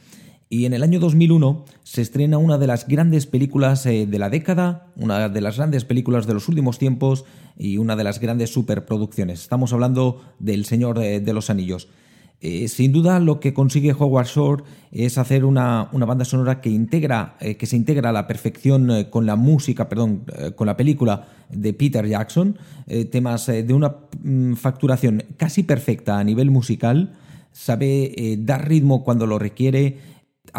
Y 0.49 0.65
en 0.65 0.73
el 0.73 0.83
año 0.83 0.99
2001 0.99 1.65
se 1.83 2.01
estrena 2.01 2.37
una 2.37 2.57
de 2.57 2.67
las 2.67 2.87
grandes 2.87 3.25
películas 3.25 3.85
eh, 3.85 4.05
de 4.07 4.19
la 4.19 4.29
década, 4.29 4.87
una 4.95 5.27
de 5.27 5.41
las 5.41 5.57
grandes 5.57 5.83
películas 5.83 6.25
de 6.25 6.33
los 6.33 6.47
últimos 6.47 6.79
tiempos 6.79 7.25
y 7.57 7.77
una 7.77 7.97
de 7.97 8.05
las 8.05 8.21
grandes 8.21 8.51
superproducciones. 8.51 9.41
Estamos 9.41 9.73
hablando 9.73 10.21
del 10.39 10.63
Señor 10.63 10.99
de, 10.99 11.33
los 11.33 11.49
Anillos. 11.49 11.89
Eh, 12.39 12.69
sin 12.69 12.93
duda 12.93 13.19
lo 13.19 13.41
que 13.41 13.53
consigue 13.53 13.93
Howard 13.97 14.27
Shore 14.27 14.63
es 14.91 15.17
hacer 15.17 15.43
una, 15.43 15.89
banda 15.91 16.23
sonora 16.23 16.61
que, 16.61 16.69
integra, 16.69 17.35
eh, 17.41 17.57
que 17.57 17.65
se 17.65 17.75
integra 17.75 18.11
a 18.11 18.13
la 18.13 18.27
perfección 18.27 19.05
con 19.09 19.25
la 19.25 19.35
música, 19.35 19.89
perdón, 19.89 20.23
con 20.55 20.67
la 20.67 20.77
película 20.77 21.27
de 21.49 21.73
Peter 21.73 22.07
Jackson, 22.07 22.57
temas 23.11 23.47
de 23.47 23.73
una 23.73 23.95
mm, 24.23 24.53
facturación 24.53 25.23
casi 25.35 25.63
perfecta 25.63 26.19
a 26.19 26.23
nivel 26.23 26.51
musical, 26.51 27.15
sabe 27.51 28.37
dar 28.39 28.69
ritmo 28.69 29.03
cuando 29.03 29.25
lo 29.25 29.39
requiere, 29.39 29.97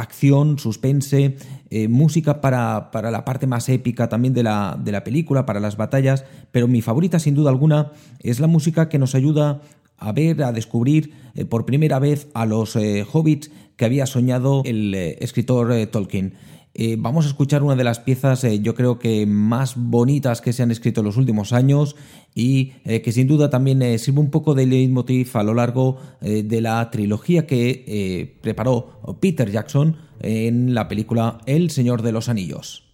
acción, 0.00 0.58
suspense, 0.58 1.36
eh, 1.70 1.88
música 1.88 2.40
para, 2.40 2.90
la 3.10 3.24
parte 3.24 3.46
más 3.46 3.68
épica 3.68 4.08
también 4.08 4.34
de 4.34 4.42
la, 4.42 4.78
de 4.82 4.92
la, 4.92 5.04
película, 5.04 5.46
para 5.46 5.60
las 5.60 5.76
batallas, 5.76 6.24
pero 6.50 6.68
mi 6.68 6.82
favorita 6.82 7.18
sin 7.18 7.34
duda 7.34 7.50
alguna 7.50 7.92
es 8.20 8.40
la 8.40 8.46
música 8.46 8.88
que 8.88 8.98
nos 8.98 9.14
ayuda 9.14 9.60
a 9.96 10.12
ver, 10.12 10.42
a 10.42 10.52
descubrir 10.52 11.12
eh, 11.34 11.44
por 11.44 11.66
primera 11.66 11.98
vez 11.98 12.28
a 12.34 12.46
los 12.46 12.76
eh, 12.76 13.04
hobbits 13.10 13.50
que 13.76 13.84
había 13.84 14.06
soñado 14.06 14.62
el 14.64 14.94
escritor 14.94 15.86
Tolkien. 15.86 16.34
Eh, 16.80 16.94
vamos 16.96 17.24
a 17.26 17.28
escuchar 17.30 17.64
una 17.64 17.74
de 17.74 17.82
las 17.82 17.98
piezas, 17.98 18.44
eh, 18.44 18.60
yo 18.60 18.76
creo 18.76 19.00
que 19.00 19.26
más 19.26 19.74
bonitas 19.76 20.40
que 20.40 20.52
se 20.52 20.62
han 20.62 20.70
escrito 20.70 21.00
en 21.00 21.06
los 21.06 21.16
últimos 21.16 21.52
años 21.52 21.96
y 22.36 22.74
eh, 22.84 23.02
que 23.02 23.10
sin 23.10 23.26
duda 23.26 23.50
también 23.50 23.98
sirve 23.98 24.20
un 24.20 24.30
poco 24.30 24.54
de 24.54 24.64
leitmotiv 24.64 25.36
a 25.36 25.42
lo 25.42 25.54
largo 25.54 25.98
de 26.20 26.60
la 26.60 26.88
trilogía 26.92 27.48
que 27.48 28.38
preparó 28.40 29.00
Peter 29.18 29.50
Jackson 29.50 29.96
en 30.20 30.72
la 30.72 30.86
película 30.86 31.38
El 31.46 31.70
Señor 31.70 32.02
de 32.02 32.12
los 32.12 32.28
Anillos. 32.28 32.87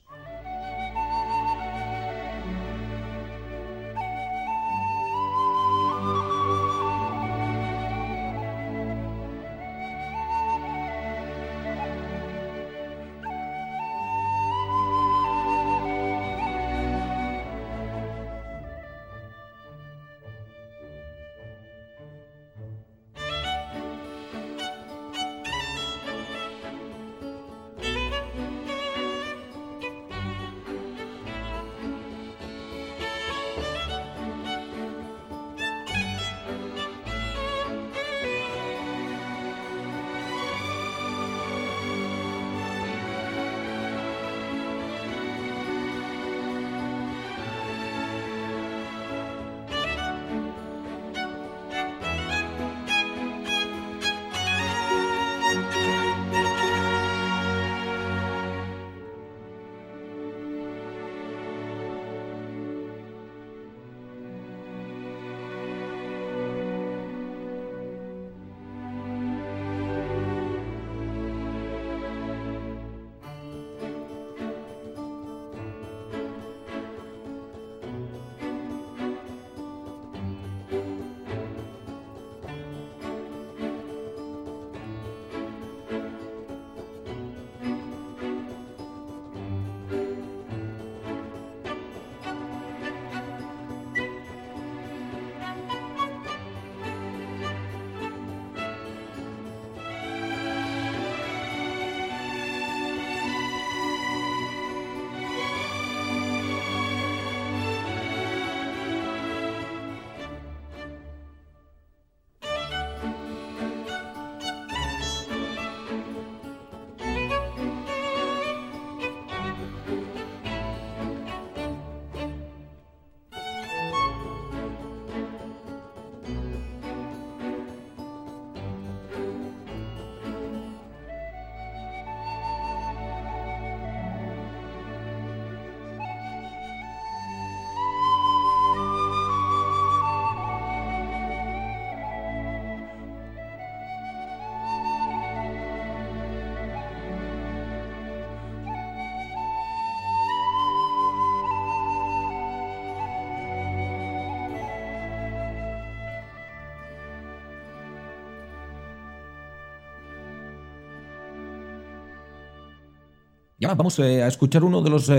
Vamos 163.66 163.98
a 163.98 164.26
escuchar 164.26 164.64
uno 164.64 164.82
de 164.82 164.90
los 164.90 165.10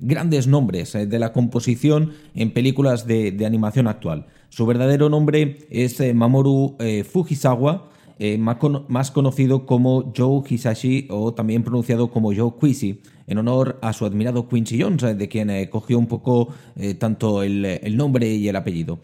grandes 0.00 0.46
nombres 0.46 0.92
de 0.92 1.18
la 1.18 1.32
composición 1.32 2.12
en 2.34 2.52
películas 2.52 3.06
de, 3.06 3.44
animación 3.46 3.86
actual. 3.86 4.26
Su 4.48 4.66
verdadero 4.66 5.08
nombre 5.08 5.58
es 5.70 6.00
Mamoru 6.14 6.76
Fujisawa, 7.10 7.90
más 8.88 9.10
conocido 9.10 9.66
como 9.66 10.12
Joe 10.16 10.42
Hisashi 10.48 11.08
o 11.10 11.34
también 11.34 11.62
pronunciado 11.62 12.10
como 12.10 12.34
Joe 12.34 12.52
Quisi 12.60 13.00
en 13.26 13.38
honor 13.38 13.78
a 13.82 13.92
su 13.92 14.04
admirado 14.04 14.48
Quincy 14.48 14.80
Jones, 14.80 15.02
eh, 15.02 15.14
de 15.14 15.28
quien 15.28 15.50
eh, 15.50 15.68
cogió 15.70 15.98
un 15.98 16.06
poco 16.06 16.48
eh, 16.76 16.94
tanto 16.94 17.42
el, 17.42 17.96
nombre 17.96 18.28
y 18.34 18.48
el 18.48 18.56
apellido. 18.56 19.00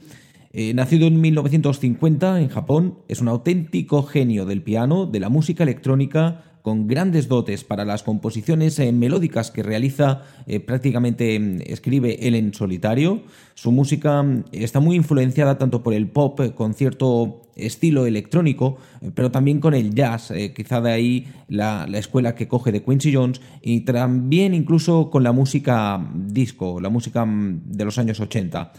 nacido 0.74 1.06
en 1.06 1.20
1950 1.20 2.40
en 2.40 2.48
Japón, 2.48 2.98
es 3.08 3.20
un 3.20 3.28
auténtico 3.28 4.02
genio 4.02 4.44
del 4.46 4.62
piano, 4.62 5.06
de 5.06 5.20
la 5.20 5.28
música 5.28 5.62
electrónica, 5.62 6.44
con 6.62 6.86
grandes 6.86 7.28
dotes 7.28 7.64
para 7.64 7.84
las 7.84 8.02
composiciones 8.02 8.78
eh, 8.78 8.92
melódicas 8.92 9.50
que 9.50 9.62
realiza, 9.62 10.22
eh, 10.46 10.60
prácticamente 10.60 11.38
mm, 11.38 11.60
escribe 11.66 12.26
él 12.26 12.34
en 12.34 12.52
solitario. 12.52 13.22
Su 13.54 13.72
música 13.72 14.22
mm, 14.22 14.44
está 14.52 14.80
muy 14.80 14.96
influenciada 14.96 15.58
tanto 15.58 15.82
por 15.82 15.94
el 15.94 16.08
pop, 16.08 16.40
eh, 16.40 16.52
con 16.52 16.74
cierto 16.74 17.42
estilo 17.56 18.06
electrónico, 18.06 18.78
pero 19.14 19.30
también 19.30 19.60
con 19.60 19.74
el 19.74 19.94
jazz, 19.94 20.32
quizá 20.56 20.80
de 20.80 20.92
ahí 20.92 21.28
la, 21.48 21.86
escuela 21.92 22.34
que 22.34 22.48
coge 22.48 22.72
de 22.72 22.82
Quincy 22.82 23.12
Jones, 23.12 23.42
y 23.60 23.80
también 23.80 24.54
incluso 24.54 25.10
con 25.10 25.22
la 25.22 25.32
música 25.32 25.98
mm, 25.98 26.28
disco, 26.28 26.80
la 26.80 26.88
música 26.88 27.26
de 27.26 27.84
los 27.84 27.98
años 27.98 28.20
80. 28.20 28.72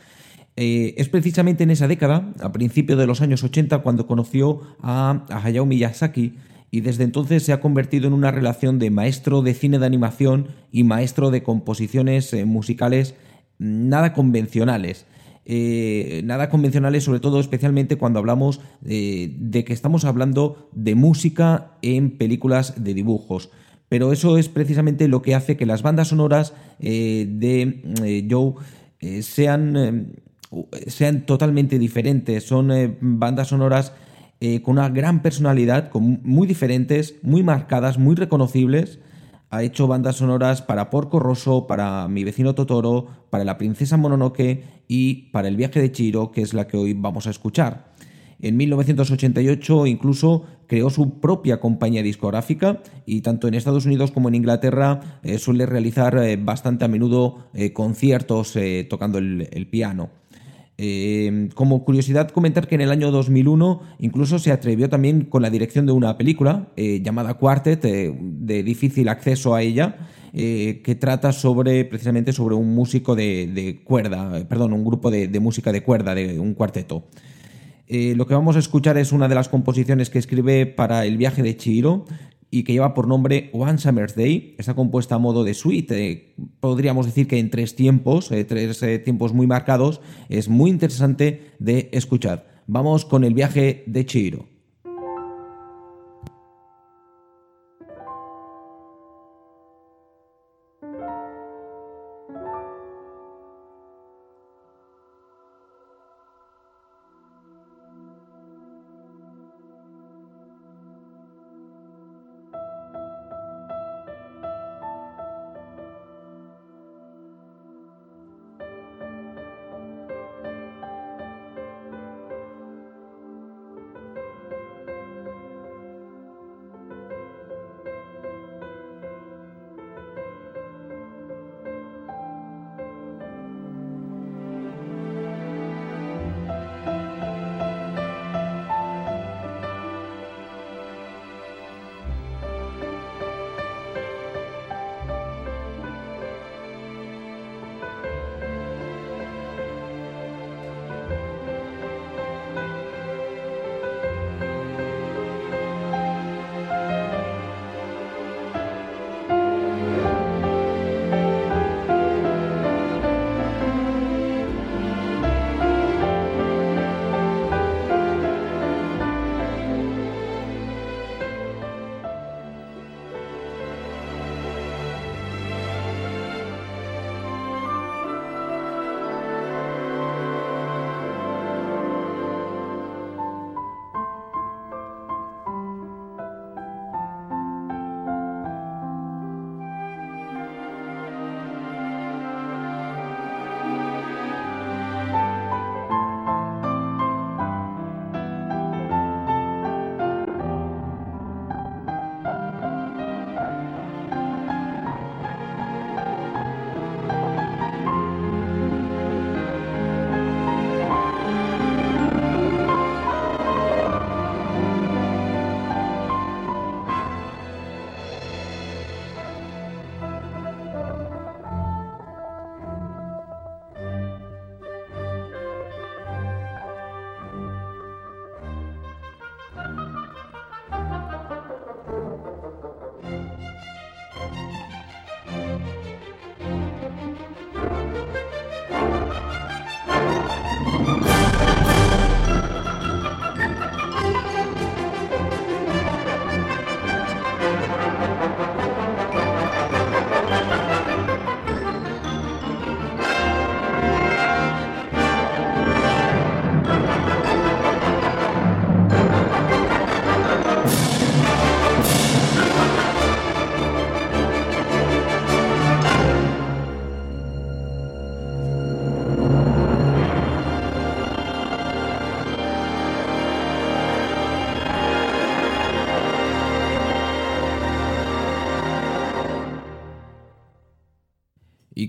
es 0.55 1.09
precisamente 1.09 1.63
en 1.63 1.71
esa 1.71 1.87
década, 1.87 2.33
a 2.41 2.51
principios 2.51 2.97
de 2.97 3.07
los 3.07 3.21
años 3.21 3.43
80, 3.43 3.79
cuando 3.79 4.07
conoció 4.07 4.61
a 4.81 5.25
Hayao 5.29 5.65
Miyazaki, 5.65 6.33
y 6.71 6.79
desde 6.79 7.03
entonces 7.03 7.43
se 7.43 7.51
ha 7.51 7.59
convertido 7.59 8.07
en 8.07 8.13
una 8.13 8.31
relación 8.31 8.79
de 8.79 8.89
maestro 8.89 9.41
de 9.41 9.53
cine 9.53 9.77
de 9.77 9.85
animación 9.85 10.47
y 10.71 10.85
maestro 10.85 11.29
de 11.29 11.43
composiciones 11.43 12.33
eh, 12.33 12.45
musicales 12.45 13.15
nada 13.59 14.13
convencionales. 14.13 15.05
Eh, 15.43 16.21
nada 16.23 16.49
convencionales, 16.49 17.03
sobre 17.03 17.19
todo 17.19 17.39
especialmente 17.39 17.97
cuando 17.97 18.19
hablamos 18.19 18.61
eh, 18.85 19.35
de 19.37 19.65
que 19.65 19.73
estamos 19.73 20.05
hablando 20.05 20.69
de 20.71 20.95
música 20.95 21.73
en 21.81 22.17
películas 22.17 22.81
de 22.81 22.93
dibujos. 22.93 23.49
Pero 23.89 24.13
eso 24.13 24.37
es 24.37 24.47
precisamente 24.47 25.09
lo 25.09 25.21
que 25.21 25.35
hace 25.35 25.57
que 25.57 25.65
las 25.65 25.81
bandas 25.81 26.07
sonoras 26.07 26.53
de 26.79 28.25
Joe 28.29 28.53
sean, 29.21 30.13
sean 30.87 31.25
totalmente 31.25 31.77
diferentes. 31.77 32.45
Son 32.45 32.71
bandas 33.01 33.49
sonoras 33.49 33.91
eh, 34.43 34.63
con 34.63 34.79
una 34.79 34.89
gran 34.89 35.21
personalidad, 35.21 35.89
con 35.91 36.19
muy 36.23 36.47
diferentes, 36.47 37.13
muy 37.21 37.43
marcadas, 37.43 37.99
muy 37.99 38.15
reconocibles. 38.15 38.97
Ha 39.51 39.61
hecho 39.61 39.85
bandas 39.85 40.15
sonoras 40.15 40.63
para 40.63 40.89
Porco 40.89 41.19
Rosso, 41.19 41.67
para 41.67 42.07
Mi 42.07 42.23
vecino 42.23 42.55
Totoro, 42.55 43.05
para 43.29 43.43
La 43.43 43.59
princesa 43.59 43.97
Mononoke 43.97 44.63
y 44.87 45.29
para 45.31 45.47
El 45.47 45.57
viaje 45.57 45.79
de 45.79 45.91
Chiro, 45.91 46.31
que 46.31 46.41
es 46.41 46.55
la 46.55 46.65
que 46.65 46.75
hoy 46.75 46.93
vamos 46.93 47.27
a 47.27 47.29
escuchar. 47.29 47.93
En 48.39 48.57
1988 48.57 49.85
incluso 49.85 50.47
creó 50.65 50.89
su 50.89 51.19
propia 51.19 51.59
compañía 51.59 52.01
discográfica 52.01 52.81
y 53.05 53.21
tanto 53.21 53.47
en 53.47 53.53
Estados 53.53 53.85
Unidos 53.85 54.09
como 54.09 54.27
en 54.29 54.33
Inglaterra 54.35 55.19
eh, 55.21 55.37
suele 55.37 55.67
realizar 55.67 56.17
eh, 56.17 56.35
bastante 56.35 56.85
a 56.85 56.87
menudo 56.87 57.51
conciertos 57.73 58.57
tocando 58.89 59.19
el 59.19 59.67
piano. 59.69 60.20
Eh, 60.83 61.49
como 61.53 61.85
curiosidad, 61.85 62.29
comentar 62.31 62.67
que 62.67 62.73
en 62.73 62.81
el 62.81 62.89
año 62.89 63.11
2001 63.11 63.81
incluso 63.99 64.39
se 64.39 64.51
atrevió 64.51 64.89
también 64.89 65.25
con 65.25 65.43
la 65.43 65.51
dirección 65.51 65.85
de 65.85 65.91
una 65.91 66.17
película 66.17 66.69
eh, 66.75 67.01
llamada 67.03 67.35
Quartet, 67.35 67.85
eh, 67.85 68.11
de 68.19 68.63
difícil 68.63 69.07
acceso 69.07 69.53
a 69.53 69.61
ella, 69.61 70.07
que 70.33 70.97
trata 70.99 71.33
sobre 71.33 71.85
precisamente 71.85 72.33
sobre 72.33 72.55
un 72.55 72.73
músico 72.73 73.15
de, 73.15 73.81
cuerda, 73.83 74.43
perdón, 74.47 74.73
un 74.73 74.83
grupo 74.83 75.11
de, 75.11 75.27
de, 75.27 75.39
música 75.39 75.71
de 75.71 75.83
cuerda, 75.83 76.15
de 76.15 76.39
un 76.39 76.53
cuarteto. 76.55 77.03
lo 77.89 78.25
que 78.25 78.33
vamos 78.33 78.55
a 78.55 78.59
escuchar 78.59 78.97
es 78.97 79.11
una 79.11 79.27
de 79.27 79.35
las 79.35 79.49
composiciones 79.49 80.09
que 80.09 80.17
escribe 80.17 80.65
para 80.65 81.05
el 81.05 81.17
viaje 81.17 81.43
de 81.43 81.57
Chihiro, 81.57 82.05
y 82.51 82.63
que 82.63 82.73
lleva 82.73 82.93
por 82.93 83.07
nombre 83.07 83.49
One 83.53 83.77
Summer's 83.77 84.15
Day. 84.15 84.55
Está 84.59 84.75
compuesta 84.75 85.15
a 85.15 85.17
modo 85.17 85.43
de 85.43 85.53
suite, 85.53 86.11
eh, 86.11 86.35
podríamos 86.59 87.05
decir 87.05 87.27
que 87.27 87.39
en 87.39 87.49
tres 87.49 87.75
tiempos, 87.75 88.31
eh, 88.31 88.43
tres 88.43 88.83
eh, 88.83 88.99
tiempos 88.99 89.33
muy 89.33 89.47
marcados. 89.47 90.01
Es 90.29 90.49
muy 90.49 90.69
interesante 90.69 91.53
de 91.59 91.89
escuchar. 91.93 92.51
Vamos 92.67 93.05
con 93.05 93.23
el 93.23 93.33
viaje 93.33 93.83
de 93.87 94.05
Chihiro. 94.05 94.50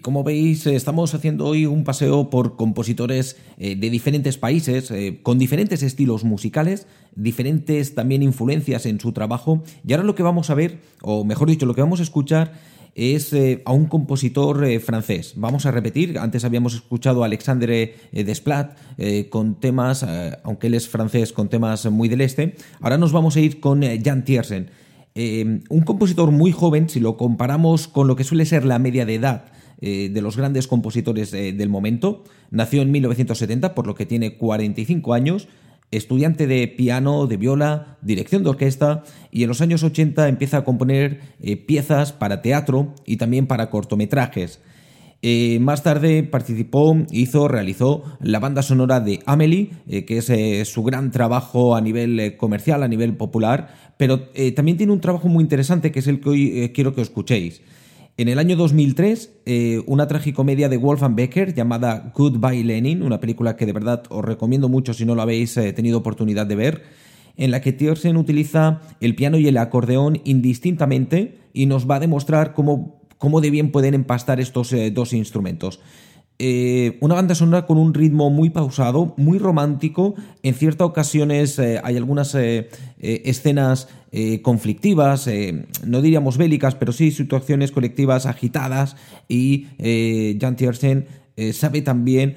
Como 0.03 0.25
veis, 0.25 0.67
estamos 0.67 1.15
haciendo 1.15 1.47
hoy 1.47 1.67
un 1.67 1.85
paseo 1.85 2.29
por 2.29 2.57
compositores 2.57 3.37
de 3.57 3.75
diferentes 3.77 4.37
países, 4.37 4.93
con 5.23 5.39
diferentes 5.39 5.83
estilos 5.83 6.25
musicales, 6.25 6.87
diferentes 7.15 7.95
también 7.95 8.23
influencias 8.23 8.87
en 8.87 9.01
su 9.01 9.13
trabajo. 9.13 9.63
Y 9.87 9.93
ahora 9.93 10.05
lo 10.05 10.15
que 10.15 10.23
vamos 10.23 10.51
a 10.51 10.55
ver, 10.55 10.81
o 11.03 11.25
mejor 11.25 11.49
dicho, 11.49 11.67
lo 11.67 11.75
que 11.75 11.83
vamos 11.83 12.01
a 12.01 12.05
escuchar 12.05 12.53
es 12.95 13.33
eh, 13.33 13.63
a 13.65 13.73
un 13.73 13.87
compositor 13.87 14.65
eh, 14.65 14.81
francés. 14.81 15.35
Vamos 15.37 15.67
a 15.67 15.71
repetir, 15.71 16.19
antes 16.19 16.45
habíamos 16.45 16.75
escuchado 16.75 17.23
a 17.23 17.27
Alexandre 17.27 17.95
eh, 18.13 18.25
Desplat 18.25 18.77
con 19.31 19.59
temas, 19.59 20.05
aunque 20.45 20.67
él 20.67 20.75
es 20.75 20.89
francés, 20.89 21.33
con 21.33 21.49
temas 21.49 21.91
muy 21.91 22.09
del 22.09 22.21
este. 22.21 22.55
Ahora 22.81 22.99
nos 22.99 23.13
vamos 23.13 23.37
a 23.37 23.41
ir 23.41 23.59
con 23.59 23.83
Jan 23.83 24.25
Tiersen, 24.25 24.71
un 25.15 25.81
compositor 25.85 26.31
muy 26.31 26.53
joven, 26.53 26.89
si 26.89 27.01
lo 27.01 27.17
comparamos 27.17 27.89
con 27.89 28.07
lo 28.07 28.15
que 28.15 28.25
suele 28.25 28.45
ser 28.45 28.65
la 28.65 28.79
media 28.79 29.07
de 29.07 29.17
edad 29.17 29.45
de 29.83 30.23
los 30.23 30.37
grandes 30.37 30.69
compositores 30.69 31.33
del 31.33 31.69
momento. 31.69 32.23
Nació 32.51 32.83
en 32.83 32.93
1970, 32.93 33.75
por 33.75 33.87
lo 33.87 33.97
que 33.97 34.07
tiene 34.07 34.37
45 34.37 35.13
años 35.13 35.49
estudiante 35.93 36.47
de 36.47 36.67
piano, 36.69 37.27
de 37.27 37.37
viola, 37.37 37.99
dirección 38.01 38.43
de 38.43 38.51
orquesta 38.51 39.05
y 39.31 39.43
en 39.43 39.49
los 39.49 39.61
años 39.61 39.85
80 39.85 40.27
empieza 40.27 40.59
a 40.59 40.65
componer 40.65 41.21
eh, 41.41 41.57
piezas 41.57 42.13
para 42.13 42.43
teatro 42.43 42.95
y 43.07 43.19
también 43.19 43.47
para 43.47 43.71
cortometrajes. 43.71 44.61
Eh, 45.25 45.59
más 45.61 45.85
tarde 45.85 46.25
participó, 46.25 46.97
hizo, 47.13 47.47
realizó 47.47 48.03
la 48.21 48.41
banda 48.41 48.63
sonora 48.63 48.99
de 48.99 49.21
Amelie, 49.25 49.71
eh, 49.87 50.05
que 50.05 50.19
es 50.19 50.69
su 50.69 50.83
gran 50.83 51.13
trabajo 51.13 51.77
a 51.77 51.81
nivel 51.81 52.37
comercial, 52.39 52.83
a 52.83 52.89
nivel 52.89 53.15
popular, 53.15 53.93
pero 53.99 54.31
también 54.57 54.79
tiene 54.79 54.93
un 54.93 55.01
trabajo 55.01 55.29
muy 55.29 55.45
interesante 55.45 55.93
que 55.93 56.01
es 56.01 56.09
el 56.09 56.19
que 56.19 56.29
hoy 56.29 56.73
quiero 56.75 56.93
que 56.93 57.03
escuchéis. 57.03 57.61
En 58.19 58.29
el 58.29 58.39
año 58.39 58.57
2003, 58.57 59.41
eh, 59.47 59.83
una 59.87 60.07
tragicomedia 60.07 60.69
de 60.69 60.77
Wolfgang 60.77 61.15
Becker 61.15 61.55
llamada 61.55 62.13
Goodbye 62.15 62.63
Lenin, 62.63 63.03
una 63.03 63.21
película 63.21 63.57
que 63.57 63.65
de 63.65 63.73
verdad 63.73 64.03
os 64.11 64.23
recomiendo 64.23 64.69
mucho 64.69 64.93
si 64.93 65.07
no 65.07 65.15
lo 65.15 65.23
habéis 65.23 65.57
eh, 65.57 65.73
tenido 65.73 65.99
oportunidad 65.99 66.47
de 66.47 66.55
ver, 66.55 66.83
en 67.39 67.51
la 67.51 67.63
que 67.63 67.73
Tiersen 67.73 68.19
utiliza 68.19 68.83
el 69.01 69.15
piano 69.15 69.39
y 69.39 69.49
el 69.49 69.57
acordeón 69.57 70.21
indistintamente 70.25 71.39
y 71.55 71.65
nos 71.65 71.91
va 71.91 71.97
a 71.97 72.01
demostrar 72.01 72.53
cómo, 72.53 73.01
cómo 73.17 73.41
de 73.41 73.49
bien 73.49 73.73
pueden 73.73 73.95
empastar 73.95 74.41
estos 74.41 74.75
eh, 74.75 74.91
dos 74.91 75.15
instrumentos. 75.15 75.81
Eh, 76.45 76.99
una 76.99 77.15
banda 77.15 77.37
sonora 77.37 77.67
con 77.67 77.79
un 77.79 77.95
ritmo 77.95 78.29
muy 78.29 78.51
pausado, 78.51 79.15
muy 79.17 79.39
romántico. 79.39 80.17
En 80.43 80.55
ciertas 80.55 80.89
ocasiones 80.89 81.57
eh, 81.61 81.81
hay 81.85 81.97
algunas 81.97 82.35
eh, 82.35 82.69
escenas 82.99 83.87
conflictivas, 84.43 85.27
no 85.87 86.03
diríamos 86.03 86.37
bélicas, 86.37 86.75
pero 86.75 86.93
sí 86.93 87.13
situaciones 87.13 87.73
colectivas 87.73 88.27
agitadas. 88.27 88.95
Y 89.27 89.69
Jan 90.39 90.57
Tiersen 90.57 91.07
sabe 91.55 91.81
también 91.81 92.35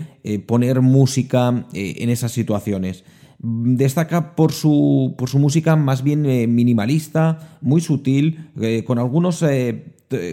poner 0.48 0.80
música 0.80 1.66
en 1.74 2.10
esas 2.10 2.32
situaciones. 2.32 3.04
Destaca 3.40 4.38
por 4.38 4.54
su, 4.54 5.16
por 5.18 5.28
su 5.28 5.38
música 5.38 5.76
más 5.76 6.02
bien 6.02 6.22
minimalista, 6.56 7.58
muy 7.60 7.82
sutil, 7.82 8.52
con 8.86 8.98
algunos. 8.98 9.44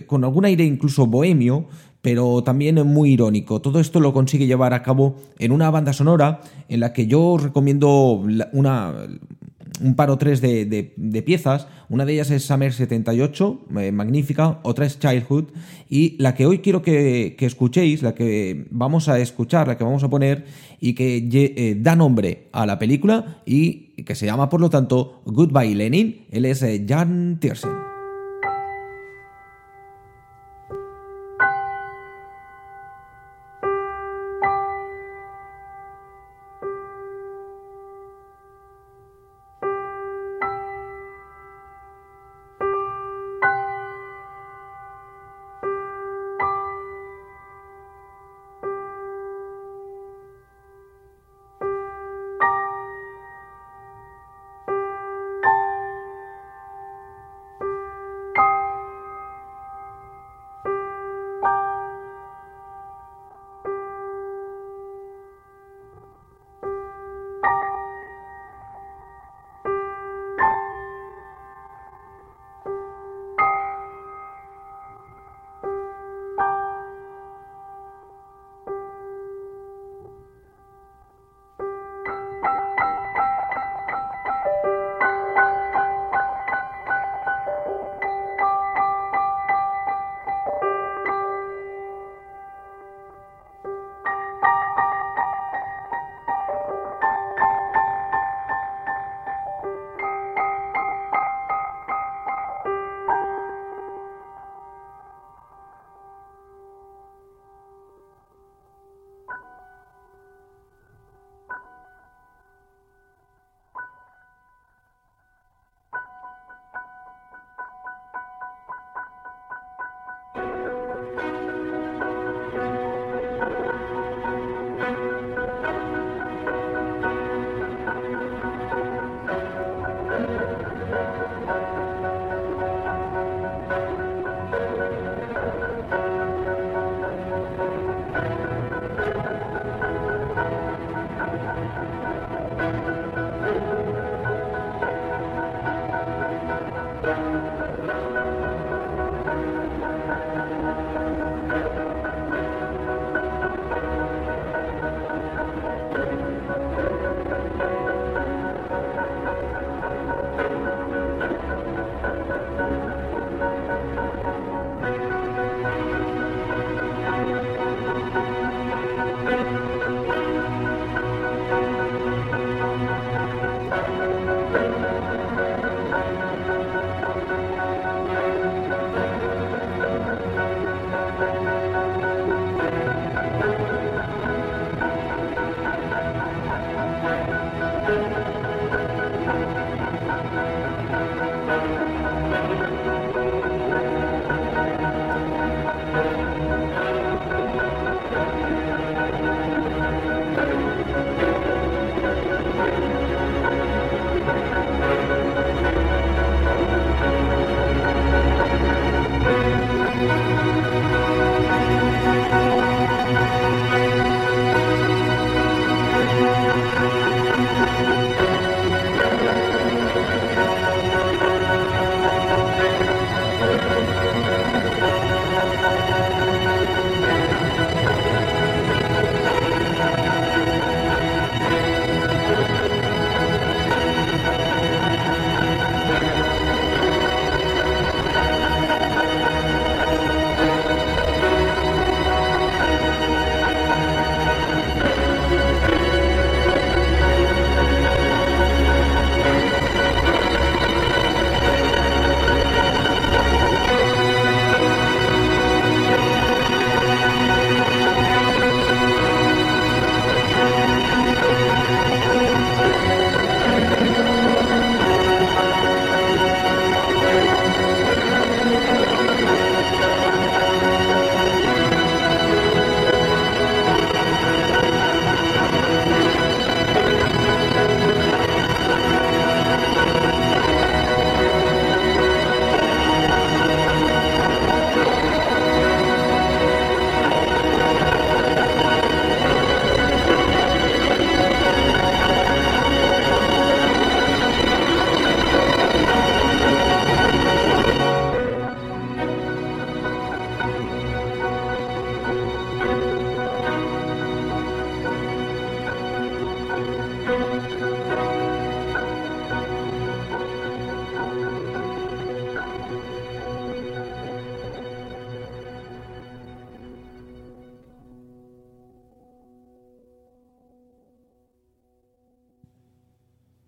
con 0.07 0.23
algún 0.23 0.45
aire 0.45 0.63
incluso 0.63 1.09
bohemio, 1.09 1.67
pero 2.03 2.43
también 2.43 2.85
muy 2.87 3.12
irónico. 3.12 3.62
Todo 3.62 3.81
esto 3.81 4.01
lo 4.01 4.12
consigue 4.12 4.47
llevar 4.47 4.75
a 4.75 4.83
cabo 4.83 5.17
en 5.38 5.53
una 5.53 5.71
banda 5.71 5.93
sonora 5.93 6.41
en 6.69 6.81
la 6.81 6.93
que 6.93 7.07
yo 7.07 7.38
recomiendo 7.38 8.23
una, 8.53 8.93
un 9.83 9.95
par 9.95 10.11
o 10.11 10.19
tres 10.19 10.41
de, 10.41 11.23
piezas. 11.25 11.67
Una 11.88 12.05
de 12.05 12.15
ellas 12.15 12.31
es 12.31 12.45
Summer 12.45 12.73
78, 12.73 13.61
eh, 13.79 13.93
magnífica, 13.93 14.61
otra 14.62 14.87
es 14.87 14.99
Childhood, 14.99 15.47
y 15.88 16.17
la 16.19 16.35
que 16.35 16.47
hoy 16.47 16.59
quiero 16.59 16.83
que, 16.83 17.37
escuchéis, 17.38 18.03
la 18.03 18.15
que 18.15 18.67
vamos 18.71 19.09
a 19.09 19.19
escuchar, 19.19 19.69
la 19.69 19.77
que 19.77 19.85
vamos 19.85 20.03
a 20.03 20.11
poner, 20.11 20.45
y 20.81 20.95
que 20.95 21.29
eh, 21.33 21.77
da 21.79 21.95
nombre 21.97 22.49
a 22.53 22.67
la 22.67 22.79
película 22.79 23.43
y 23.47 23.93
que 24.05 24.15
se 24.15 24.27
llama, 24.27 24.49
por 24.49 24.61
lo 24.61 24.71
tanto, 24.71 25.23
Goodbye 25.27 25.75
Lenin. 25.75 26.27
Él 26.31 26.47
es 26.47 26.62
eh, 26.62 26.85
Jan 26.88 27.38
Tiersen. 27.41 27.82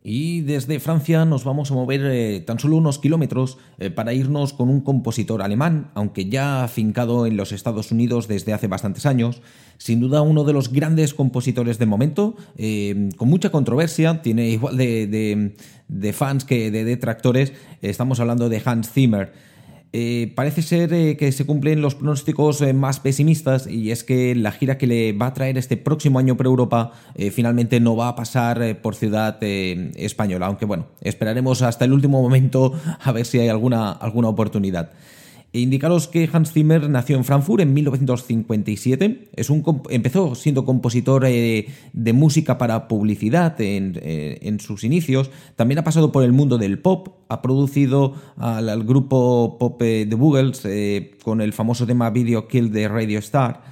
Y 0.07 0.43
desde 0.43 0.81
Francia 0.81 1.25
nos 1.25 1.45
vamos 1.45 1.71
a 1.71 1.75
mover 1.75 2.03
eh, 2.05 2.41
tan 2.41 2.59
solo 2.59 2.77
unos 2.77 2.99
kilómetros 2.99 3.57
eh, 3.79 3.89
para 3.89 4.13
irnos 4.13 4.53
con 4.53 4.69
un 4.69 4.83
compositor 4.83 5.41
alemán, 5.41 5.93
aunque 5.95 6.29
ya 6.29 6.63
afincado 6.63 7.25
en 7.25 7.39
los 7.39 7.53
Estados 7.53 7.91
Unidos 7.91 8.29
desde 8.29 8.53
hace 8.53 8.67
bastantes 8.67 9.07
años. 9.07 9.41
Sin 9.79 10.01
duda 10.01 10.21
uno 10.21 10.45
de 10.45 10.53
los 10.53 10.71
grandes 10.71 11.15
compositores 11.15 11.79
del 11.79 11.89
momento, 11.89 12.37
eh, 12.59 13.09
con 13.17 13.31
mucha 13.31 13.49
controversia, 13.49 14.21
tiene 14.21 14.51
igual 14.51 14.77
de, 14.77 15.57
de 15.89 16.13
fans 16.13 16.45
que 16.45 16.71
de 16.71 16.85
detractores. 16.85 17.55
Estamos 17.81 18.21
hablando 18.21 18.51
de 18.51 18.61
Hans 18.63 18.93
Zimmer. 18.93 19.54
Eh, 19.97 20.33
parece 20.35 20.61
ser 20.61 20.93
eh, 20.93 21.17
que 21.17 21.31
se 21.31 21.47
cumplen 21.47 21.81
los 21.81 21.95
pronósticos 21.95 22.61
eh, 22.63 22.73
más 22.73 22.99
pesimistas 22.99 23.69
y 23.69 23.93
es 23.93 24.03
que 24.03 24.35
la 24.35 24.51
gira 24.51 24.77
que 24.77 24.89
le 24.89 25.13
va 25.13 25.29
a 25.29 25.35
traer 25.35 25.57
este 25.57 25.77
próximo 25.77 26.19
año 26.19 26.37
por 26.37 26.47
Europa 26.47 26.91
finalmente 27.31 27.79
no 27.79 27.95
va 27.95 28.09
a 28.09 28.17
pasar 28.17 28.81
por 28.83 28.97
ciudad 28.97 29.41
española, 29.41 30.47
aunque 30.47 30.65
bueno, 30.65 30.87
esperaremos 31.01 31.63
hasta 31.63 31.85
el 31.85 31.93
último 31.93 32.21
momento 32.21 32.73
a 33.01 33.13
ver 33.13 33.25
si 33.25 33.39
hay 33.39 33.49
alguna, 33.49 33.93
alguna 33.93 34.31
oportunidad. 34.31 34.91
E 35.55 35.61
indicaros 35.61 36.09
que 36.09 36.29
Hans 36.33 36.53
Zimmer 36.53 36.91
nació 36.91 37.17
en 37.17 37.23
Frankfurt 37.23 37.63
en 37.63 37.73
1957. 37.75 39.29
Es 39.37 39.51
un, 39.51 39.83
empezó 39.89 40.35
siendo 40.35 40.65
compositor 40.65 41.25
eh, 41.27 41.69
de 41.93 42.13
música 42.13 42.59
para 42.59 42.89
publicidad 42.89 43.55
eh, 43.61 44.39
en, 44.43 44.59
sus 44.59 44.83
inicios. 44.83 45.31
También 45.55 45.79
ha 45.79 45.85
pasado 45.85 46.11
por 46.11 46.25
el 46.25 46.33
mundo 46.33 46.59
del 46.59 46.81
pop. 46.81 47.21
Ha 47.29 47.41
producido 47.41 48.15
al, 48.37 48.83
grupo 48.83 49.57
pop 49.61 49.81
de 49.81 50.07
The 50.11 50.17
Boogles 50.17 50.67
con 51.23 51.41
el 51.41 51.53
famoso 51.53 51.87
tema 51.87 52.11
Video 52.11 52.49
Kill 52.49 52.73
de 52.73 52.89
Radio 52.89 53.21
Star 53.21 53.63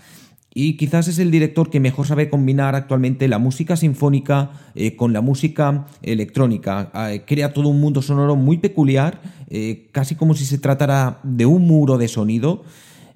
y 0.55 0.76
quizás 0.76 1.09
es 1.09 1.18
el 1.18 1.30
director 1.30 1.70
que 1.70 1.80
mejor 1.80 2.07
sabe 2.07 2.28
combinar 2.28 2.74
actualmente 2.74 3.28
la 3.28 3.38
música 3.38 3.76
sinfónica 3.76 4.50
eh, 4.74 4.96
con 4.96 5.12
la 5.12 5.20
música 5.20 5.86
electrónica. 6.03 6.90
Ah, 6.92 7.12
crea 7.26 7.53
todo 7.53 7.68
un 7.68 7.80
mundo 7.80 8.03
sonoro 8.03 8.36
muy 8.36 8.59
peculiar, 8.59 9.20
eh, 9.48 9.88
casi 9.92 10.14
como 10.14 10.34
si 10.34 10.44
se 10.44 10.59
tratara 10.59 11.20
de 11.22 11.46
un 11.46 11.66
muro 11.66 11.96
de 11.96 12.09
sonido 12.09 12.64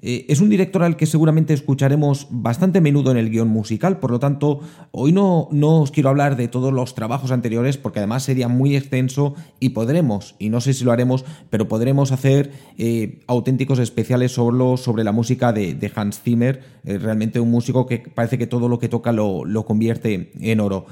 eh, 0.09 0.25
es 0.29 0.41
un 0.41 0.49
director 0.49 0.85
al 0.85 0.97
que 0.97 1.05
seguramente 1.05 1.53
escucharemos 1.53 2.29
bastante 2.31 2.81
menudo 2.81 3.11
en 3.11 3.17
el 3.17 3.29
guion 3.29 3.49
musical, 3.49 3.99
por 3.99 4.13
lo 4.13 4.21
tanto, 4.21 4.61
hoy 4.93 5.11
no, 5.11 5.49
no 5.51 5.81
os 5.83 5.91
quiero 5.91 6.11
hablar 6.11 6.37
de 6.37 6.47
todos 6.47 6.73
los 6.73 6.95
trabajos 6.95 7.33
anteriores, 7.33 7.77
porque 7.77 7.99
además 7.99 8.23
sería 8.23 8.47
muy 8.47 8.77
extenso 8.77 9.35
y 9.59 9.71
podremos, 9.71 10.37
y 10.39 10.49
no 10.49 10.61
sé 10.61 10.75
si 10.75 10.85
lo 10.85 10.93
haremos, 10.93 11.25
pero 11.51 11.67
podremos 11.67 12.13
hacer 12.13 12.53
eh, 12.79 13.19
auténticos 13.27 13.81
especiales 13.81 14.31
solo 14.31 14.77
sobre 14.77 15.03
la 15.03 15.11
música 15.11 15.53
de, 15.53 15.93
Hans 15.97 16.21
Zimmer, 16.21 16.63
eh, 16.85 16.99
realmente 16.99 17.41
un 17.41 17.51
músico 17.51 17.87
que 17.87 17.99
parece 17.99 18.39
que 18.39 18.47
todo 18.47 18.69
lo 18.69 18.79
que 18.79 18.89
toca 18.89 19.11
lo, 19.11 19.45
lo 19.45 19.65
convierte 19.67 20.31
en 20.39 20.61
oro. 20.61 20.87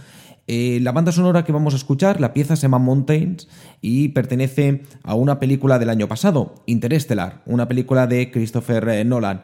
Eh, 0.46 0.78
la 0.82 0.92
banda 0.92 1.10
sonora 1.10 1.44
que 1.44 1.52
vamos 1.52 1.72
a 1.72 1.76
escuchar, 1.76 2.20
la 2.20 2.34
pieza 2.34 2.56
se 2.56 2.62
llama 2.62 2.78
Mountains 2.78 3.48
y 3.80 4.08
pertenece 4.08 4.82
a 5.02 5.14
una 5.14 5.40
película 5.40 5.78
del 5.78 5.88
año 5.88 6.06
pasado, 6.06 6.54
Interstellar, 6.66 7.42
una 7.46 7.66
película 7.66 8.06
de 8.06 8.30
Christopher 8.30 8.86
eh, 8.88 9.04
Nolan. 9.04 9.42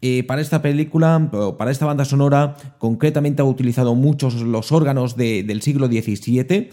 Eh, 0.00 0.22
para 0.22 0.40
esta 0.40 0.62
película, 0.62 1.28
para 1.58 1.72
esta 1.72 1.84
banda 1.84 2.04
sonora, 2.04 2.56
concretamente 2.78 3.42
ha 3.42 3.44
utilizado 3.44 3.96
muchos 3.96 4.34
los 4.42 4.70
órganos 4.70 5.16
del 5.16 5.60
siglo 5.60 5.88
XVII. 5.88 6.70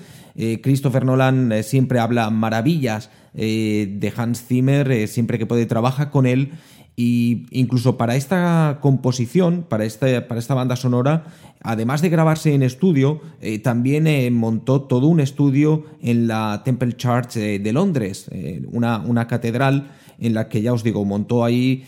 Christopher 0.61 1.05
Nolan 1.05 1.63
siempre 1.63 1.97
habla 1.97 2.29
maravillas 2.29 3.09
de 3.33 4.13
Hans 4.15 4.43
Zimmer, 4.43 5.07
siempre 5.07 5.39
que 5.39 5.47
puede 5.47 5.65
trabaja 5.65 6.11
con 6.11 6.27
él 6.27 6.51
y 6.95 7.45
incluso 7.51 7.97
para 7.97 8.15
esta 8.15 8.79
composición, 8.81 9.65
para, 9.67 9.85
para 10.27 10.39
esta 10.39 10.53
banda 10.53 10.75
sonora, 10.75 11.25
además 11.61 12.01
de 12.01 12.09
grabarse 12.09 12.53
en 12.53 12.63
estudio, 12.63 13.21
eh, 13.41 13.59
también 13.59 14.07
eh, 14.07 14.31
montó 14.31 14.83
todo 14.83 15.07
un 15.07 15.19
estudio 15.19 15.85
en 16.01 16.27
la 16.27 16.61
Temple 16.63 16.93
Church 16.93 17.35
eh, 17.35 17.59
de 17.59 17.73
Londres, 17.73 18.29
una, 18.71 18.99
una, 18.99 19.27
catedral 19.27 19.91
en 20.19 20.33
la 20.33 20.47
que 20.47 20.61
ya 20.61 20.71
os 20.71 20.83
digo, 20.83 21.03
montó 21.03 21.43
ahí 21.43 21.83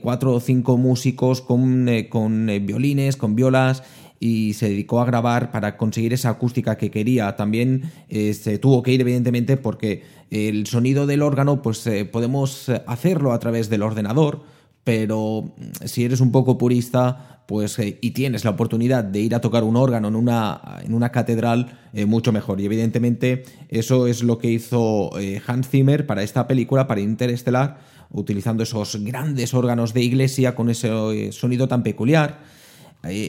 cuatro 0.00 0.32
o 0.32 0.40
cinco 0.40 0.78
músicos 0.78 1.42
con, 1.42 1.88
con 2.08 2.46
violines, 2.62 3.16
con 3.16 3.36
violas 3.36 3.82
y 4.20 4.54
se 4.54 4.68
dedicó 4.68 5.00
a 5.00 5.04
grabar 5.04 5.50
para 5.50 5.76
conseguir 5.76 6.12
esa 6.12 6.30
acústica 6.30 6.76
que 6.76 6.90
quería. 6.90 7.36
También 7.36 7.90
se 8.08 8.58
tuvo 8.58 8.82
que 8.82 8.92
ir, 8.92 9.00
evidentemente, 9.00 9.56
porque 9.56 10.02
el 10.30 10.66
sonido 10.66 11.06
del 11.06 11.22
órgano, 11.22 11.62
pues 11.62 11.88
podemos 12.10 12.68
hacerlo 12.86 13.32
a 13.32 13.38
través 13.38 13.68
del 13.68 13.82
ordenador, 13.82 14.42
pero 14.84 15.52
si 15.84 16.04
eres 16.04 16.20
un 16.20 16.30
poco 16.30 16.58
purista, 16.58 17.36
pues 17.46 17.78
eh, 17.78 17.98
y 18.00 18.10
tienes 18.10 18.44
la 18.44 18.50
oportunidad 18.50 19.04
de 19.04 19.20
ir 19.20 19.34
a 19.34 19.40
tocar 19.40 19.64
un 19.64 19.76
órgano 19.76 20.08
en 20.08 20.16
una, 20.16 20.60
en 20.84 20.94
una 20.94 21.10
catedral, 21.10 21.78
eh, 21.92 22.04
mucho 22.04 22.32
mejor. 22.32 22.60
Y 22.60 22.66
evidentemente 22.66 23.44
eso 23.68 24.06
es 24.06 24.22
lo 24.22 24.38
que 24.38 24.50
hizo 24.50 25.10
eh, 25.18 25.40
Hans 25.46 25.68
Zimmer 25.68 26.06
para 26.06 26.22
esta 26.22 26.46
película, 26.46 26.86
para 26.86 27.00
Interestelar, 27.00 27.78
utilizando 28.10 28.62
esos 28.62 29.02
grandes 29.02 29.54
órganos 29.54 29.94
de 29.94 30.02
iglesia 30.02 30.54
con 30.54 30.70
ese 30.70 31.32
sonido 31.32 31.68
tan 31.68 31.82
peculiar. 31.82 32.40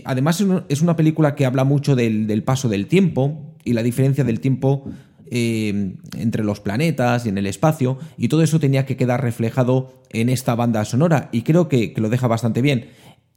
Además 0.05 0.43
es 0.69 0.81
una 0.81 0.95
película 0.95 1.35
que 1.35 1.45
habla 1.45 1.63
mucho 1.63 1.95
del, 1.95 2.43
paso 2.43 2.69
del 2.69 2.87
tiempo 2.87 3.55
y 3.63 3.73
la 3.73 3.83
diferencia 3.83 4.23
del 4.23 4.39
tiempo 4.39 4.85
eh, 5.29 5.95
entre 6.17 6.43
los 6.43 6.59
planetas 6.61 7.25
y 7.25 7.29
en 7.29 7.37
el 7.37 7.47
espacio, 7.47 7.97
y 8.17 8.29
todo 8.29 8.43
eso 8.43 8.59
tenía 8.59 8.85
que 8.85 8.95
quedar 8.95 9.21
reflejado 9.21 10.01
en 10.11 10.29
esta 10.29 10.55
banda 10.55 10.85
sonora, 10.85 11.27
y 11.33 11.41
creo 11.41 11.67
que, 11.67 11.93
lo 11.97 12.09
deja 12.09 12.27
bastante 12.27 12.61
bien. 12.61 12.89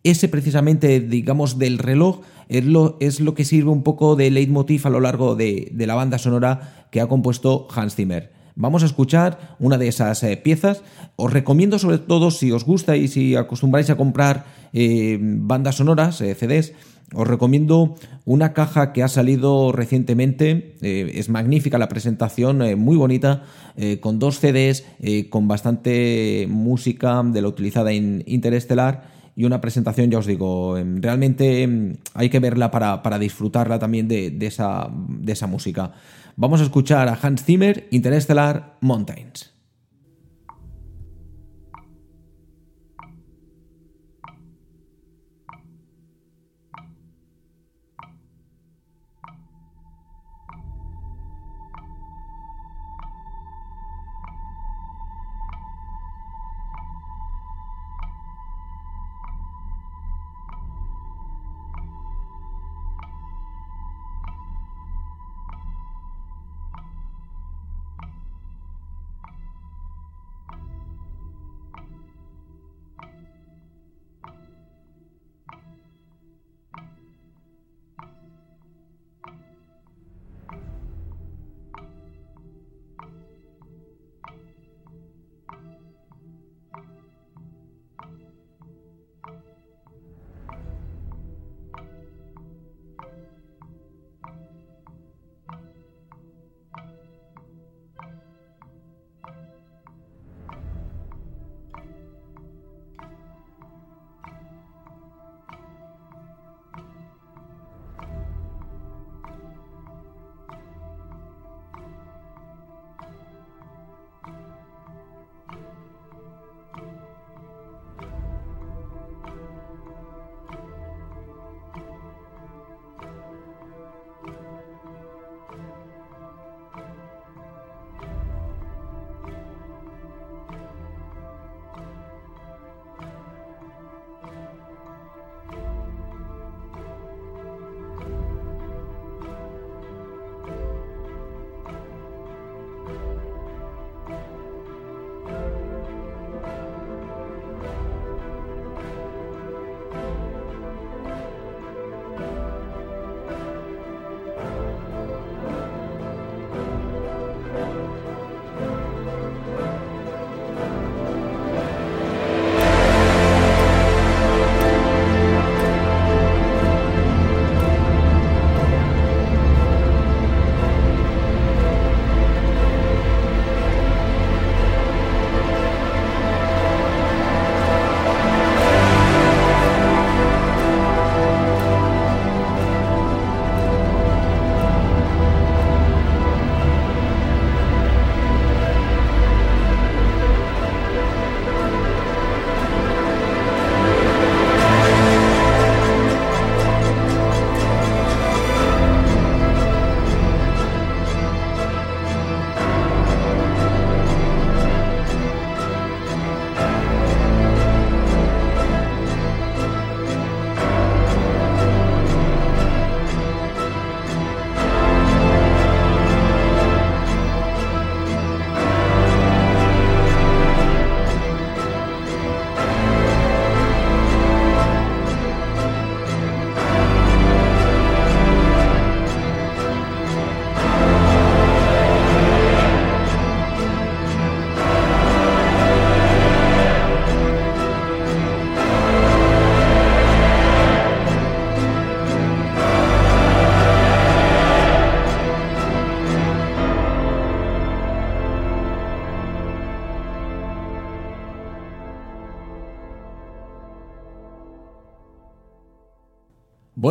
Ese 0.04 0.28
precisamente, 0.28 1.00
digamos, 1.00 1.58
del 1.58 1.78
reloj 1.78 2.20
es 2.48 2.64
lo, 2.64 2.96
es 3.00 3.20
lo 3.20 3.34
que 3.34 3.44
sirve 3.44 3.70
un 3.70 3.82
poco 3.82 4.16
de 4.16 4.30
leitmotiv 4.30 4.86
a 4.86 4.90
lo 4.90 5.00
largo 5.00 5.34
de, 5.34 5.72
la 5.76 5.94
banda 5.94 6.18
sonora 6.18 6.86
que 6.90 7.00
ha 7.00 7.08
compuesto 7.08 7.66
Hans 7.74 7.96
Zimmer. 7.96 8.39
Vamos 8.60 8.82
a 8.82 8.86
escuchar 8.86 9.56
una 9.58 9.78
de 9.78 9.88
esas 9.88 10.22
eh, 10.22 10.36
piezas. 10.36 10.82
Os 11.16 11.32
recomiendo 11.32 11.78
sobre 11.78 11.98
todo 11.98 12.30
si 12.30 12.52
os 12.52 12.64
gusta 12.64 12.96
y 12.96 13.08
si 13.08 13.34
acostumbráis 13.34 13.90
a 13.90 13.96
comprar 13.96 14.44
eh, 14.72 15.18
bandas 15.20 15.76
sonoras, 15.76 16.18
CDs, 16.18 16.74
os 17.12 17.26
recomiendo 17.26 17.96
una 18.24 18.52
caja 18.52 18.92
que 18.92 19.02
ha 19.02 19.08
salido 19.08 19.72
recientemente, 19.72 20.76
eh, 20.80 21.10
es 21.14 21.28
magnífica 21.28 21.76
la 21.76 21.88
presentación, 21.88 22.62
eh, 22.62 22.76
muy 22.76 22.96
bonita, 22.96 23.42
eh, 23.76 23.98
con 23.98 24.20
dos 24.20 24.38
CDs, 24.38 24.84
con 25.28 25.48
bastante 25.48 26.46
música 26.48 27.22
de 27.24 27.42
la 27.42 27.48
utilizada 27.48 27.90
en 27.90 28.22
Interestelar 28.26 29.02
y 29.34 29.44
una 29.44 29.60
presentación, 29.60 30.10
ya 30.10 30.18
os 30.18 30.26
digo, 30.26 30.76
em, 30.76 31.00
realmente 31.02 31.62
em, 31.62 31.96
hay 32.14 32.28
que 32.28 32.38
verla 32.38 32.70
para, 32.70 33.18
disfrutarla 33.18 33.78
también 33.78 34.06
de 34.06 34.46
esa 34.46 35.46
música. 35.48 35.92
Vamos 36.36 36.60
a 36.60 36.64
escuchar 36.64 37.08
a 37.08 37.18
Hans 37.20 37.44
Zimmer, 37.44 37.86
Interestelar 37.90 38.76
Mountains. 38.80 39.52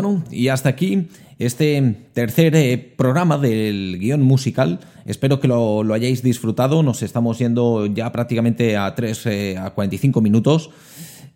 Bueno, 0.02 0.24
y 0.32 0.48
hasta 0.48 0.70
aquí 0.70 1.08
este 1.40 2.08
tercer 2.14 2.56
eh, 2.56 2.78
programa 2.78 3.38
del 3.38 3.98
guion 4.00 4.22
musical. 4.22 4.80
Espero 5.06 5.42
que 5.42 5.50
lo, 5.50 5.82
hayáis 5.94 6.24
disfrutado. 6.24 6.84
Nos 6.84 7.04
estamos 7.04 7.38
yendo 7.38 7.86
ya 7.86 8.10
prácticamente 8.14 8.78
a 8.78 8.96
3 8.96 9.26
eh, 9.26 9.58
a 9.58 9.72
45 9.72 10.22
minutos. 10.22 10.70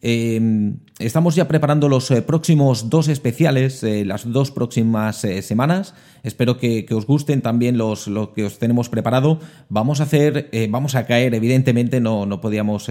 Em, 0.02 0.78
estamos 0.98 1.36
ya 1.36 1.50
preparando 1.50 1.90
los 1.90 2.10
eh, 2.10 2.22
próximos 2.22 2.90
dos 2.90 3.10
especiales, 3.10 3.84
las 3.84 4.32
dos 4.32 4.52
próximas 4.52 5.28
semanas. 5.42 5.94
Espero 6.24 6.58
que, 6.58 6.86
os 6.92 7.06
gusten 7.06 7.42
también 7.42 7.78
los, 7.78 8.08
lo 8.08 8.32
que 8.32 8.46
os 8.46 8.60
tenemos 8.60 8.88
preparado. 8.88 9.40
Vamos 9.68 10.00
a 10.00 10.04
hacer, 10.04 10.50
vamos 10.70 10.96
a 10.96 11.06
caer, 11.06 11.34
evidentemente, 11.34 12.00
no, 12.00 12.26
no 12.26 12.40
podíamos 12.40 12.88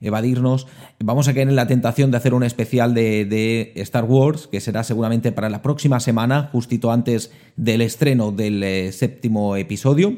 evadirnos. 0.00 0.66
Vamos 0.98 1.28
a 1.28 1.34
caer 1.34 1.48
en 1.48 1.56
la 1.56 1.66
tentación 1.66 2.10
de 2.10 2.16
hacer 2.16 2.34
un 2.34 2.42
especial 2.42 2.94
de, 2.94 3.72
Star 3.76 4.04
Wars, 4.04 4.46
que 4.46 4.60
será 4.60 4.84
seguramente 4.84 5.32
para 5.32 5.48
la 5.48 5.62
próxima 5.62 6.00
semana, 6.00 6.48
justito 6.52 6.90
antes 6.90 7.30
del 7.56 7.80
estreno 7.80 8.32
del 8.32 8.62
eh, 8.62 8.92
séptimo 8.92 9.56
episodio. 9.56 10.16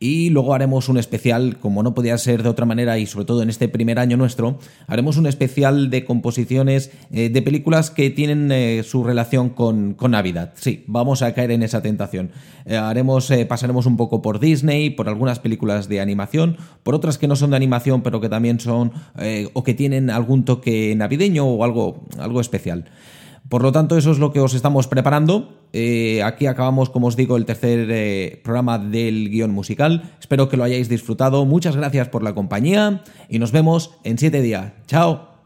Y 0.00 0.30
luego 0.30 0.54
haremos 0.54 0.88
un 0.88 0.96
especial, 0.96 1.56
como 1.58 1.82
no 1.82 1.92
podía 1.92 2.16
ser 2.18 2.44
de 2.44 2.48
otra 2.48 2.66
manera, 2.66 2.98
y 2.98 3.06
sobre 3.06 3.24
todo 3.24 3.42
en 3.42 3.50
este 3.50 3.68
primer 3.68 3.98
año 3.98 4.16
nuestro, 4.16 4.58
haremos 4.86 5.16
un 5.16 5.26
especial 5.26 5.90
de 5.90 6.04
composiciones 6.04 6.92
eh, 7.10 7.30
de 7.30 7.42
películas 7.42 7.90
que 7.90 8.10
tienen 8.10 8.52
eh, 8.52 8.84
su 8.84 9.02
relación 9.02 9.50
con, 9.50 9.96
Navidad. 10.08 10.52
Sí, 10.54 10.84
vamos 10.86 11.22
a 11.22 11.34
caer 11.34 11.50
en 11.50 11.64
esa 11.64 11.82
tentación. 11.82 12.30
Eh, 12.64 12.76
haremos, 12.76 13.32
pasaremos 13.48 13.86
un 13.86 13.96
poco 13.96 14.22
por 14.22 14.38
Disney, 14.38 14.90
por 14.90 15.08
algunas 15.08 15.40
películas 15.40 15.88
de 15.88 16.00
animación, 16.00 16.56
por 16.84 16.94
otras 16.94 17.18
que 17.18 17.26
no 17.26 17.34
son 17.34 17.50
de 17.50 17.56
animación, 17.56 18.02
pero 18.02 18.20
que 18.20 18.28
también 18.28 18.60
son 18.60 18.92
o 19.52 19.64
que 19.64 19.74
tienen 19.74 20.10
algún 20.10 20.44
toque 20.44 20.94
navideño 20.96 21.44
o 21.44 21.64
algo, 21.64 22.04
algo 22.18 22.40
especial. 22.40 22.84
Por 23.48 23.62
lo 23.62 23.72
tanto, 23.72 23.96
eso 23.96 24.10
es 24.10 24.18
lo 24.18 24.32
que 24.32 24.40
os 24.40 24.54
estamos 24.54 24.88
preparando. 24.88 25.58
Eh, 25.72 26.22
aquí 26.22 26.46
acabamos, 26.46 26.90
como 26.90 27.06
os 27.06 27.16
digo, 27.16 27.36
el 27.36 27.46
tercer 27.46 27.88
eh, 27.90 28.40
programa 28.44 28.78
del 28.78 29.30
guion 29.30 29.50
musical. 29.50 30.14
Espero 30.20 30.48
que 30.48 30.56
lo 30.56 30.64
hayáis 30.64 30.88
disfrutado. 30.88 31.44
Muchas 31.44 31.76
gracias 31.76 32.08
por 32.08 32.22
la 32.22 32.34
compañía 32.34 33.02
y 33.28 33.38
nos 33.38 33.52
vemos 33.52 33.92
en 34.04 34.18
siete 34.18 34.42
días. 34.42 34.72
Chao. 34.86 35.37